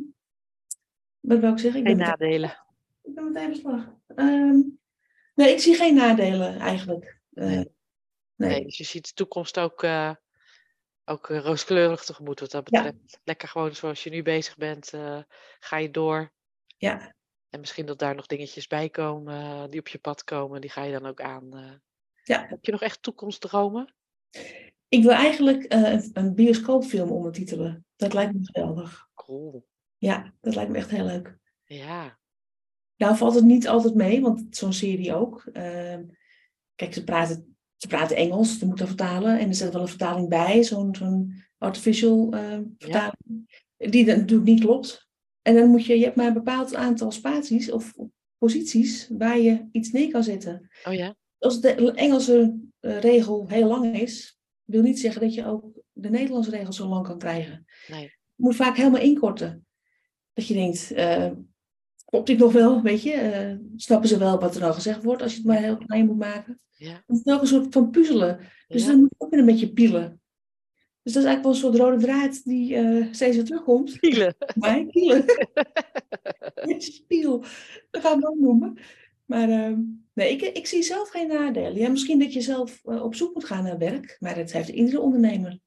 wat 1.20 1.38
wil 1.38 1.52
ik 1.52 1.58
zeggen? 1.58 1.80
Ik 1.80 1.86
Geen 1.86 1.96
ben, 1.96 1.98
meteen, 2.06 2.06
nadelen. 2.06 2.64
ik 3.02 3.14
ben 3.14 3.32
meteen 3.32 3.50
beslag. 3.50 3.94
Ehm, 4.06 4.60
nee, 5.34 5.52
ik 5.52 5.58
zie 5.60 5.74
geen 5.74 5.94
nadelen 5.94 6.58
eigenlijk. 6.58 7.20
Eh, 7.32 7.46
Nee. 7.46 7.56
nee. 7.56 7.74
Nee, 8.50 8.64
dus 8.64 8.78
je 8.78 8.84
ziet 8.84 9.06
de 9.06 9.12
toekomst 9.14 9.58
ook, 9.58 9.82
eh, 9.82 10.14
ook 11.04 11.26
rooskleurig 11.28 12.04
tegemoet 12.04 12.40
wat 12.40 12.50
dat 12.50 12.70
Ja. 12.70 12.82
betreft. 12.82 13.20
Lekker 13.24 13.48
gewoon 13.48 13.74
zoals 13.74 14.04
je 14.04 14.10
nu 14.10 14.22
bezig 14.22 14.56
bent, 14.56 14.92
eh, 14.92 15.22
ga 15.58 15.76
je 15.78 15.90
door. 15.90 16.32
Ja, 16.76 17.15
En 17.56 17.62
misschien 17.62 17.86
dat 17.86 17.98
daar 17.98 18.14
nog 18.14 18.26
dingetjes 18.26 18.66
bij 18.66 18.88
komen 18.88 19.70
die 19.70 19.80
op 19.80 19.88
je 19.88 19.98
pad 19.98 20.24
komen, 20.24 20.60
die 20.60 20.70
ga 20.70 20.84
je 20.84 20.92
dan 20.92 21.06
ook 21.06 21.20
aan. 21.20 21.56
eh. 21.56 21.72
Ja. 22.22 22.46
Heb 22.48 22.64
je 22.64 22.72
nog 22.72 22.82
echt 22.82 23.02
toekomstdromen? 23.02 23.94
Ik 24.88 25.02
wil 25.02 25.12
eigenlijk 25.12 25.64
eh, 25.64 26.02
een, 26.12 26.34
bioscoopfilm 26.34 27.10
ondertitelen. 27.10 27.86
Dat 27.96 28.12
lijkt 28.12 28.32
me 28.32 28.38
geweldig. 28.42 29.08
Cool. 29.14 29.66
Ja, 29.96 30.34
dat 30.40 30.54
lijkt 30.54 30.70
me 30.70 30.76
echt 30.76 30.90
heel 30.90 31.04
leuk. 31.04 31.38
Ja, 31.64 32.18
Nou 32.96 33.16
valt 33.16 33.34
het 33.34 33.44
niet 33.44 33.68
altijd 33.68 33.94
mee, 33.94 34.20
want 34.20 34.56
zo'n 34.56 34.72
serie 34.72 35.14
ook. 35.14 35.44
Ehm, 35.52 36.04
kijk, 36.74 36.94
ze 36.94 37.04
praten, 37.04 37.56
ze 37.76 37.86
praten 37.86 38.16
Engels, 38.16 38.58
ze 38.58 38.66
moeten 38.66 38.86
vertalen. 38.86 39.38
En 39.38 39.48
er 39.48 39.54
zit 39.54 39.72
wel 39.72 39.82
een 39.82 39.88
vertaling 39.88 40.28
bij, 40.28 40.62
zo'n 40.62 40.94
zo'n 40.94 41.42
artificial 41.58 42.32
ehm, 42.32 42.64
vertaling. 42.78 43.64
Die 43.76 44.04
dan 44.04 44.18
natuurlijk 44.18 44.48
niet 44.48 44.60
klopt. 44.60 45.05
En 45.46 45.54
dan 45.54 45.68
moet 45.68 45.84
je, 45.84 45.98
je 45.98 46.04
hebt 46.04 46.16
maar 46.16 46.26
een 46.26 46.32
bepaald 46.32 46.74
aantal 46.74 47.10
spaties 47.12 47.70
of 47.70 47.94
posities 48.38 49.08
waar 49.18 49.38
je 49.38 49.68
iets 49.72 49.92
neer 49.92 50.10
kan 50.10 50.22
zetten. 50.22 50.70
oh 50.84 50.94
ja? 50.94 51.16
Als 51.38 51.60
de 51.60 51.92
Engelse 51.92 52.58
eh, 52.80 52.98
regel 53.00 53.48
heel 53.48 53.68
lang 53.68 53.96
is, 54.00 54.38
wil 54.64 54.82
niet 54.82 55.00
zeggen 55.00 55.20
dat 55.20 55.34
je 55.34 55.46
ook 55.46 55.64
de 55.92 56.10
Nederlandse 56.10 56.50
regel 56.50 56.72
zo 56.72 56.88
lang 56.88 57.06
kan 57.06 57.18
krijgen. 57.18 57.64
Nee. 57.88 58.02
Je 58.02 58.10
moet 58.36 58.56
vaak 58.56 58.76
helemaal 58.76 59.00
inkorten. 59.00 59.66
Dat 60.32 60.46
je 60.46 60.54
denkt, 60.54 60.92
eh, 60.92 61.30
klopt 62.04 62.26
dit 62.26 62.38
nog 62.38 62.52
wel, 62.52 62.82
weet 62.82 63.02
je? 63.02 63.12
Eh, 63.12 63.56
snappen 63.76 64.08
ze 64.08 64.18
wel 64.18 64.40
wat 64.40 64.56
er 64.56 64.64
al 64.64 64.72
gezegd 64.72 65.02
wordt 65.02 65.22
als 65.22 65.32
je 65.32 65.38
het 65.38 65.46
maar 65.46 65.62
heel 65.62 65.76
klein 65.76 66.06
moet 66.06 66.18
maken? 66.18 66.60
Ja. 66.76 67.02
Het 67.06 67.16
is 67.16 67.22
wel 67.22 67.40
een 67.40 67.46
soort 67.46 67.66
van 67.72 67.90
puzzelen. 67.90 68.38
Dus 68.68 68.82
Ja. 68.82 68.88
dan 68.88 69.00
moet 69.00 69.10
je 69.10 69.24
ook 69.24 69.30
weer 69.30 69.40
een 69.40 69.46
beetje 69.46 69.72
pielen. 69.72 70.20
Dus 71.06 71.14
dat 71.14 71.24
is 71.24 71.28
eigenlijk 71.30 71.42
wel 71.62 71.70
een 71.70 71.74
soort 71.78 71.90
rode 71.90 72.04
draad 72.04 72.44
die 72.44 72.74
eh, 72.76 73.06
steeds 73.12 73.36
weer 73.36 73.44
terugkomt. 73.44 74.00
Pielen. 74.00 74.34
Maar 74.54 74.86
pielen. 74.86 75.24
Spiel. 76.78 77.44
Dat 77.90 78.02
gaan 78.02 78.20
we 78.20 78.28
ook 78.28 78.38
noemen. 78.38 78.78
Maar 79.24 79.48
ehm, 79.48 79.80
nee, 80.14 80.30
ik, 80.30 80.42
ik 80.42 80.66
zie 80.66 80.82
zelf 80.82 81.08
geen 81.08 81.26
nadelen. 81.28 81.74
Ja, 81.74 81.88
misschien 81.88 82.18
dat 82.18 82.32
je 82.32 82.40
zelf 82.40 82.84
eh, 82.84 83.04
op 83.04 83.14
zoek 83.14 83.34
moet 83.34 83.44
gaan 83.44 83.64
naar 83.64 83.78
werk. 83.78 84.16
Maar 84.20 84.34
dat 84.34 84.52
heeft 84.52 84.68
iedere 84.68 85.00
ondernemer. 85.00 85.58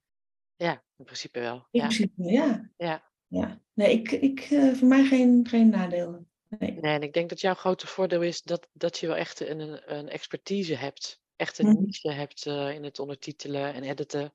Ja, 0.55 0.83
in 0.97 1.05
principe 1.05 1.39
wel. 1.39 1.55
In 1.55 1.79
Ja. 1.79 1.81
principe, 1.81 2.23
ja. 2.23 2.69
Ja. 2.77 3.11
ja. 3.27 3.61
Nee, 3.73 3.91
ik, 3.93 4.11
ik, 4.11 4.39
eh, 4.39 4.73
voor 4.73 4.87
mij 4.87 5.03
geen, 5.05 5.47
geen 5.49 5.69
nadelen. 5.69 6.29
Nee. 6.59 6.71
Nee, 6.71 6.93
en 6.93 7.01
ik 7.01 7.13
denk 7.13 7.29
dat 7.29 7.41
jouw 7.41 7.53
grote 7.53 7.87
voordeel 7.87 8.21
is 8.21 8.41
dat, 8.41 8.67
dat 8.73 8.97
je 8.97 9.07
wel 9.07 9.15
echt 9.15 9.39
een, 9.39 9.93
een, 9.97 10.09
expertise 10.09 10.75
hebt. 10.75 11.21
Echt 11.35 11.57
een 11.59 11.67
Mhm. 11.67 11.83
niche 11.83 12.11
hebt 12.11 12.45
in 12.45 12.83
het 12.83 12.99
ondertitelen 12.99 13.73
en 13.73 13.83
editen. 13.83 14.33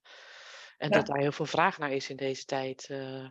En 0.85 0.90
Ja. 0.90 0.97
dat 0.97 1.07
daar 1.07 1.18
heel 1.18 1.33
veel 1.33 1.47
vraag 1.47 1.79
naar 1.79 1.92
is 1.92 2.11
in 2.11 2.16
deze 2.16 2.44
tijd. 2.44 2.87
eh. 2.90 3.27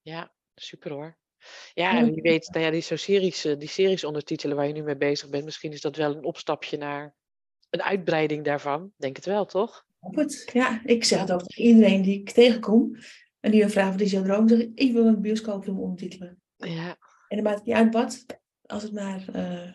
ja, 0.00 0.32
super 0.54 0.90
hoor. 0.90 1.16
Ja, 1.74 1.96
en 1.98 2.10
wie 2.12 2.22
weet, 2.22 2.48
nou 2.52 2.64
ja, 2.64 2.70
die, 2.70 2.80
zo 2.80 2.96
series, 2.96 3.44
eh, 3.44 3.58
die 3.58 3.68
series 3.68 4.04
ondertitelen 4.04 4.56
waar 4.56 4.66
je 4.66 4.72
nu 4.72 4.82
mee 4.82 4.96
bezig 4.96 5.28
bent, 5.28 5.44
misschien 5.44 5.72
is 5.72 5.80
dat 5.80 5.96
wel 5.96 6.16
een 6.16 6.24
opstapje 6.24 6.76
naar 6.76 7.14
een 7.70 7.82
uitbreiding 7.82 8.44
daarvan. 8.44 8.92
Denk 8.96 9.16
het 9.16 9.24
wel, 9.24 9.46
toch? 9.46 9.84
Het. 10.00 10.50
Ja, 10.52 10.80
ik 10.84 11.04
zeg 11.04 11.20
het 11.20 11.32
ook 11.32 11.42
tegen 11.42 11.64
iedereen 11.64 12.02
die 12.02 12.20
ik 12.20 12.30
tegenkom. 12.30 12.96
En 13.40 13.50
die 13.50 13.62
me 13.64 13.70
vraagt 13.70 13.90
wat 13.90 14.00
is 14.00 14.10
jouw 14.10 14.22
droom? 14.22 14.48
zeg 14.48 14.58
ik, 14.58 14.70
ik 14.74 14.92
wil 14.92 15.06
een 15.06 15.20
bioscoopfilm 15.20 15.80
ondertitelen. 15.80 16.40
Ja, 16.56 16.96
En 17.28 17.36
dan 17.36 17.42
maakt 17.42 17.56
het 17.58 17.66
niet 17.66 17.76
uit 17.76 17.92
wat, 17.92 18.26
als 18.62 18.82
het 18.82 18.92
maar 18.92 19.24
eh, 19.32 19.72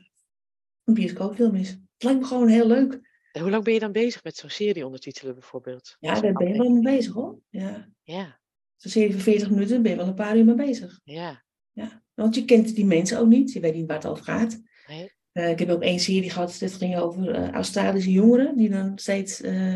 een 0.83 0.93
bioscoopfilm 0.93 1.55
is. 1.55 1.69
Het 1.69 2.03
lijkt 2.03 2.19
me 2.19 2.25
gewoon 2.25 2.47
heel 2.47 2.67
leuk. 2.67 3.09
En 3.31 3.41
hoe 3.41 3.49
lang 3.49 3.63
ben 3.63 3.73
je 3.73 3.79
dan 3.79 3.91
bezig 3.91 4.23
met 4.23 4.35
zo'n 4.35 4.49
serie 4.49 4.85
ondertitelen 4.85 5.33
bijvoorbeeld? 5.33 5.95
Ja, 5.99 6.19
daar 6.21 6.33
ben 6.33 6.47
je 6.47 6.57
wel 6.57 6.69
mee 6.69 6.95
bezig 6.97 7.13
hoor. 7.13 7.39
Ja. 7.49 7.89
Ja, 8.03 8.39
Zo'n 8.75 8.91
serie 8.91 9.11
van 9.11 9.19
40 9.21 9.49
minuten 9.49 9.81
ben 9.81 9.91
je 9.91 9.97
wel 9.97 10.07
een 10.07 10.13
paar 10.13 10.37
uur 10.37 10.45
mee 10.45 10.55
bezig. 10.55 10.99
ja. 11.03 11.43
Ja. 11.73 12.03
Want 12.13 12.35
je 12.35 12.45
kent 12.45 12.75
die 12.75 12.85
mensen 12.85 13.19
ook 13.19 13.27
niet. 13.27 13.51
Je 13.51 13.59
weet 13.59 13.73
niet 13.75 13.87
waar 13.87 13.95
het 13.95 14.05
over 14.07 14.23
gaat. 14.23 14.61
Nee. 14.87 15.11
Eh, 15.31 15.49
ik 15.49 15.59
heb 15.59 15.69
ook 15.69 15.81
één 15.81 15.99
serie 15.99 16.29
gehad, 16.29 16.57
dat 16.59 16.73
ging 16.73 16.97
over 16.97 17.29
eh, 17.31 17.49
Australische 17.49 18.11
jongeren. 18.11 18.57
Die 18.57 18.69
dan 18.69 18.91
steeds 18.97 19.41
eh, 19.41 19.75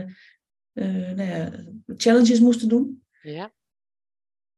nou 0.74 1.22
ja, 1.24 1.52
challenges 1.98 2.39
moesten 2.39 2.70
doen. 2.70 3.04
Ja, 3.22 3.54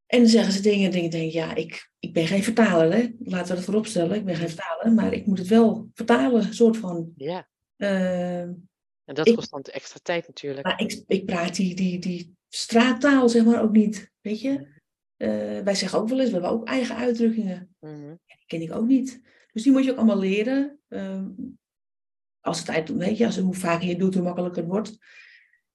En 0.06 0.18
dan 0.18 0.28
zeggen 0.28 0.52
ze 0.52 0.62
dingen 0.62 0.84
en 0.84 0.90
denk 1.10 1.12
ik, 1.14 1.32
ja, 1.32 1.54
ik, 1.54 1.90
ik 1.98 2.12
ben 2.12 2.26
geen 2.26 2.42
vertaler. 2.42 2.92
Hè? 2.92 3.08
Laten 3.18 3.48
we 3.48 3.54
dat 3.54 3.64
voorop 3.64 3.86
stellen. 3.86 4.16
Ik 4.16 4.24
ben 4.24 4.36
geen 4.36 4.48
vertaler, 4.48 4.92
maar 4.92 5.12
ik 5.12 5.26
moet 5.26 5.38
het 5.38 5.48
wel 5.48 5.88
vertalen, 5.94 6.54
soort 6.54 6.76
van. 6.76 7.12
ja. 7.16 7.48
Eh, 7.76 8.48
En 9.08 9.14
dat 9.14 9.26
Ik- 9.26 9.34
kost 9.34 9.50
dan 9.50 9.62
extra 9.62 9.98
tijd 10.02 10.26
natuurlijk. 10.26 10.64
maar 10.66 10.80
ik, 10.80 11.04
ik 11.06 11.26
praat 11.26 11.56
die, 11.56 11.74
die, 11.74 11.98
die 11.98 12.36
straattaal, 12.48 13.28
zeg 13.28 13.44
maar, 13.44 13.62
ook 13.62 13.72
niet. 13.72 14.10
Weet 14.20 14.40
je? 14.40 14.76
Eh, 15.16 15.60
wij 15.60 15.74
zeggen 15.74 15.98
ook 15.98 16.08
wel 16.08 16.18
eens, 16.18 16.26
we 16.28 16.32
hebben 16.32 16.50
ook 16.50 16.66
eigen 16.66 16.96
uitdrukkingen. 16.96 17.76
Mhm. 17.80 18.14
Die 18.26 18.46
ken 18.46 18.62
ik 18.62 18.72
ook 18.72 18.86
niet. 18.86 19.20
Dus 19.52 19.62
die 19.62 19.72
moet 19.72 19.84
je 19.84 19.90
ook 19.90 19.96
allemaal 19.96 20.18
leren. 20.18 20.80
Ehm, 20.88 21.30
als 22.40 22.58
het 22.58 22.70
uit, 22.70 22.88
weet 22.88 23.16
je, 23.18 23.26
als, 23.26 23.38
hoe 23.38 23.54
vaker 23.54 23.84
je 23.84 23.90
het 23.90 24.00
doet, 24.00 24.14
hoe 24.14 24.22
makkelijker 24.22 24.62
het 24.62 24.70
wordt. 24.70 24.98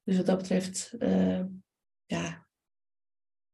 Dus 0.04 0.18
wat 0.18 0.26
dat 0.26 0.38
betreft, 0.38 0.96
eh, 1.00 1.44
ja, 2.06 2.48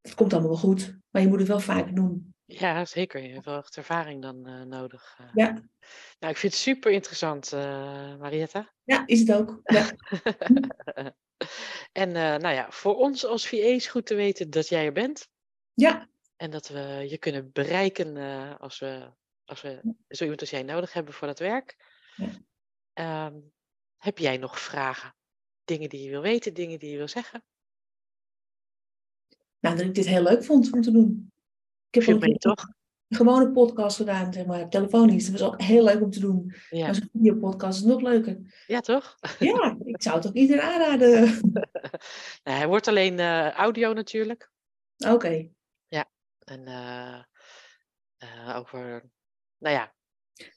het 0.00 0.14
komt 0.14 0.32
allemaal 0.32 0.50
wel 0.50 0.58
goed. 0.58 0.98
Maar 1.10 1.22
je 1.22 1.28
moet 1.28 1.38
het 1.38 1.48
wel 1.48 1.60
vaker 1.60 1.94
doen. 1.94 2.29
Ja, 2.52 2.84
zeker. 2.84 3.22
Je 3.22 3.32
hebt 3.32 3.44
wel 3.44 3.58
echt 3.58 3.76
ervaring 3.76 4.22
dan 4.22 4.46
eh, 4.46 4.62
nodig. 4.62 5.16
eh. 5.18 5.26
Ja, 5.34 5.50
Nou, 6.18 6.32
ik 6.32 6.36
vind 6.36 6.52
het 6.52 6.62
super 6.62 6.92
interessant, 6.92 7.52
eh 7.52 8.16
Marietta. 8.16 8.72
ja 8.84 9.02
is 9.06 9.20
het 9.20 9.32
ook. 9.32 9.60
Ja. 9.62 9.90
en 12.02 12.12
nou 12.12 12.54
ja, 12.54 12.70
voor 12.70 12.94
ons 12.96 13.24
als 13.24 13.48
VA's 13.48 13.86
goed 13.86 14.06
te 14.06 14.14
weten 14.14 14.50
dat 14.50 14.68
jij 14.68 14.84
er 14.84 14.92
bent. 14.92 15.28
ja, 15.74 16.08
En 16.36 16.50
dat 16.50 16.68
we 16.68 17.06
je 17.08 17.18
kunnen 17.18 17.52
bereiken 17.52 18.16
als, 18.58 18.78
we, 18.78 19.12
als 19.44 19.60
we 19.60 19.94
zo 20.08 20.22
iemand 20.22 20.40
als 20.40 20.50
jij 20.50 20.62
nodig 20.62 20.92
hebben 20.92 21.14
voor 21.14 21.26
dat 21.26 21.38
werk. 21.38 21.76
Ja. 22.16 22.30
Ehm, 22.92 23.40
heb 23.96 24.18
jij 24.18 24.36
nog 24.36 24.60
vragen? 24.60 25.14
Dingen 25.64 25.88
die 25.88 26.02
je 26.02 26.10
wil 26.10 26.20
weten, 26.22 26.54
dingen 26.54 26.78
die 26.78 26.90
je 26.90 26.96
wil 26.96 27.08
zeggen? 27.08 27.44
nou, 29.60 29.76
dat 29.76 29.86
ik 29.86 29.94
dit 29.94 30.06
heel 30.06 30.22
leuk 30.22 30.44
vond 30.44 30.72
om 30.72 30.80
te 30.80 30.90
doen. 30.90 31.32
Ik 31.90 32.04
heb 32.04 32.22
een 32.22 32.38
toch? 32.38 32.68
gewone 33.08 33.50
podcast 33.50 33.96
gedaan, 33.96 34.32
zeg 34.32 34.46
maar, 34.46 34.68
telefonisch. 34.68 35.30
Dat 35.30 35.40
was 35.40 35.48
ook 35.48 35.62
heel 35.62 35.84
leuk 35.84 36.02
om 36.02 36.10
te 36.10 36.20
doen. 36.20 36.54
Ja, 36.70 36.84
Maar 36.84 36.94
zo'n 36.94 37.08
videopodcast 37.12 37.78
is 37.78 37.84
nog 37.84 38.00
leuker. 38.00 38.64
ja 38.66 38.80
toch? 38.80 39.16
Ja, 39.38 39.76
ik 39.84 40.02
zou 40.02 40.16
het 40.16 40.26
ook 40.26 40.34
iedereen 40.34 40.62
aanraden. 40.62 41.22
Nou, 42.44 42.56
hij 42.58 42.66
wordt 42.66 42.88
alleen 42.88 43.18
eh, 43.18 43.50
audio 43.50 43.92
natuurlijk. 43.92 44.50
Oké. 45.08 45.48
En 46.40 46.66
eh, 46.66 47.22
eh, 48.16 48.56
over, 48.56 49.10
nou 49.58 49.74
ja, 49.74 49.94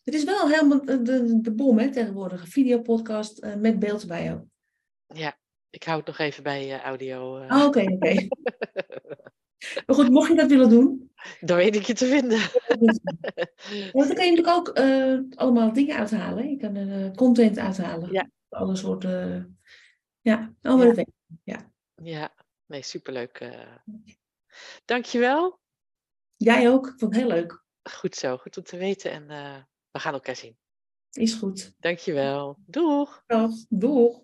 Het 0.03 0.13
is 0.13 0.23
wel 0.23 0.47
helemaal 0.47 0.85
de, 0.85 1.39
de, 1.41 1.53
bom, 1.53 1.79
hè, 1.79 1.91
tegenwoordig. 1.91 2.41
Een 2.41 2.47
videopodcast 2.47 3.45
met 3.57 3.79
beeld 3.79 4.01
erbij 4.01 4.33
ook. 4.33 4.43
ja, 5.07 5.37
ik 5.69 5.83
hou 5.83 5.97
het 5.97 6.07
nog 6.07 6.17
even 6.17 6.43
bij 6.43 6.81
audio. 6.81 7.37
Ah, 7.37 7.65
Oké, 7.65 7.81
oké. 7.81 8.13
Maar 9.85 9.95
goed, 9.95 10.09
mocht 10.09 10.29
je 10.29 10.35
dat 10.35 10.49
willen 10.49 10.69
doen, 10.69 11.11
Dan 11.39 11.57
weet 11.57 11.75
ik 11.75 11.83
je 11.83 11.93
te 11.93 12.05
vinden. 12.05 12.39
want 13.91 14.07
dan 14.07 14.15
kan 14.15 14.25
je 14.25 14.31
natuurlijk 14.35 14.47
ook 14.47 14.69
eh, 14.69 15.19
allemaal 15.35 15.73
dingen 15.73 15.97
uithalen. 15.97 16.49
Je 16.49 16.57
kan 16.57 16.75
er 16.75 17.05
eh, 17.05 17.11
content 17.15 17.57
uithalen. 17.57 18.11
Ja. 18.11 18.29
Alle 18.49 18.75
soorten. 18.75 19.57
ja, 20.21 20.53
allemaal 20.61 20.87
Ja. 20.87 20.93
weet- 20.93 21.11
Ja, 22.03 22.33
nee, 22.65 22.81
superleuk. 22.81 23.37
eh. 23.39 23.59
Dankjewel. 24.85 25.59
Jij 26.37 26.69
ook. 26.69 26.87
Ik 26.87 26.99
vond 26.99 27.15
het 27.15 27.23
heel 27.23 27.31
leuk. 27.31 27.63
Goed 27.83 28.15
zo, 28.15 28.37
goed 28.37 28.57
om 28.57 28.63
te 28.63 28.77
weten. 28.77 29.11
En 29.11 29.29
eh, 29.29 29.55
we 29.91 29.99
gaan 29.99 30.13
elkaar 30.13 30.35
zien. 30.35 30.57
Is 31.11 31.33
goed. 31.33 31.73
Dankjewel. 31.79 32.57
Doeg. 32.65 33.23
Dag. 33.27 33.51
Doeg. 33.69 34.21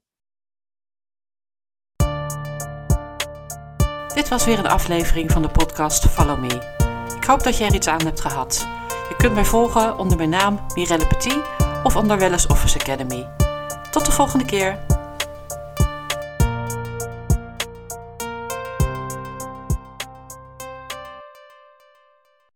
Dit 4.13 4.27
was 4.29 4.45
weer 4.45 4.59
een 4.59 4.67
aflevering 4.67 5.31
van 5.31 5.41
de 5.41 5.49
podcast 5.49 6.05
Follow 6.05 6.39
Me. 6.39 6.78
Hoop 7.29 7.43
dat 7.43 7.57
jij 7.57 7.67
er 7.67 7.73
iets 7.73 7.87
aan 7.87 8.05
hebt 8.05 8.21
gehad. 8.21 8.67
Je 9.09 9.15
kunt 9.17 9.33
mij 9.33 9.45
volgen 9.45 9.97
onder 9.97 10.17
mijn 10.17 10.29
naam 10.29 10.59
Mirelle 10.75 11.07
Petit 11.07 11.37
of 11.83 11.95
onder 11.95 12.17
Wellness 12.17 12.47
Office 12.47 12.79
Academy. 12.79 13.27
Tot 13.91 14.05
de 14.05 14.11
volgende 14.11 14.45
keer. 14.45 14.79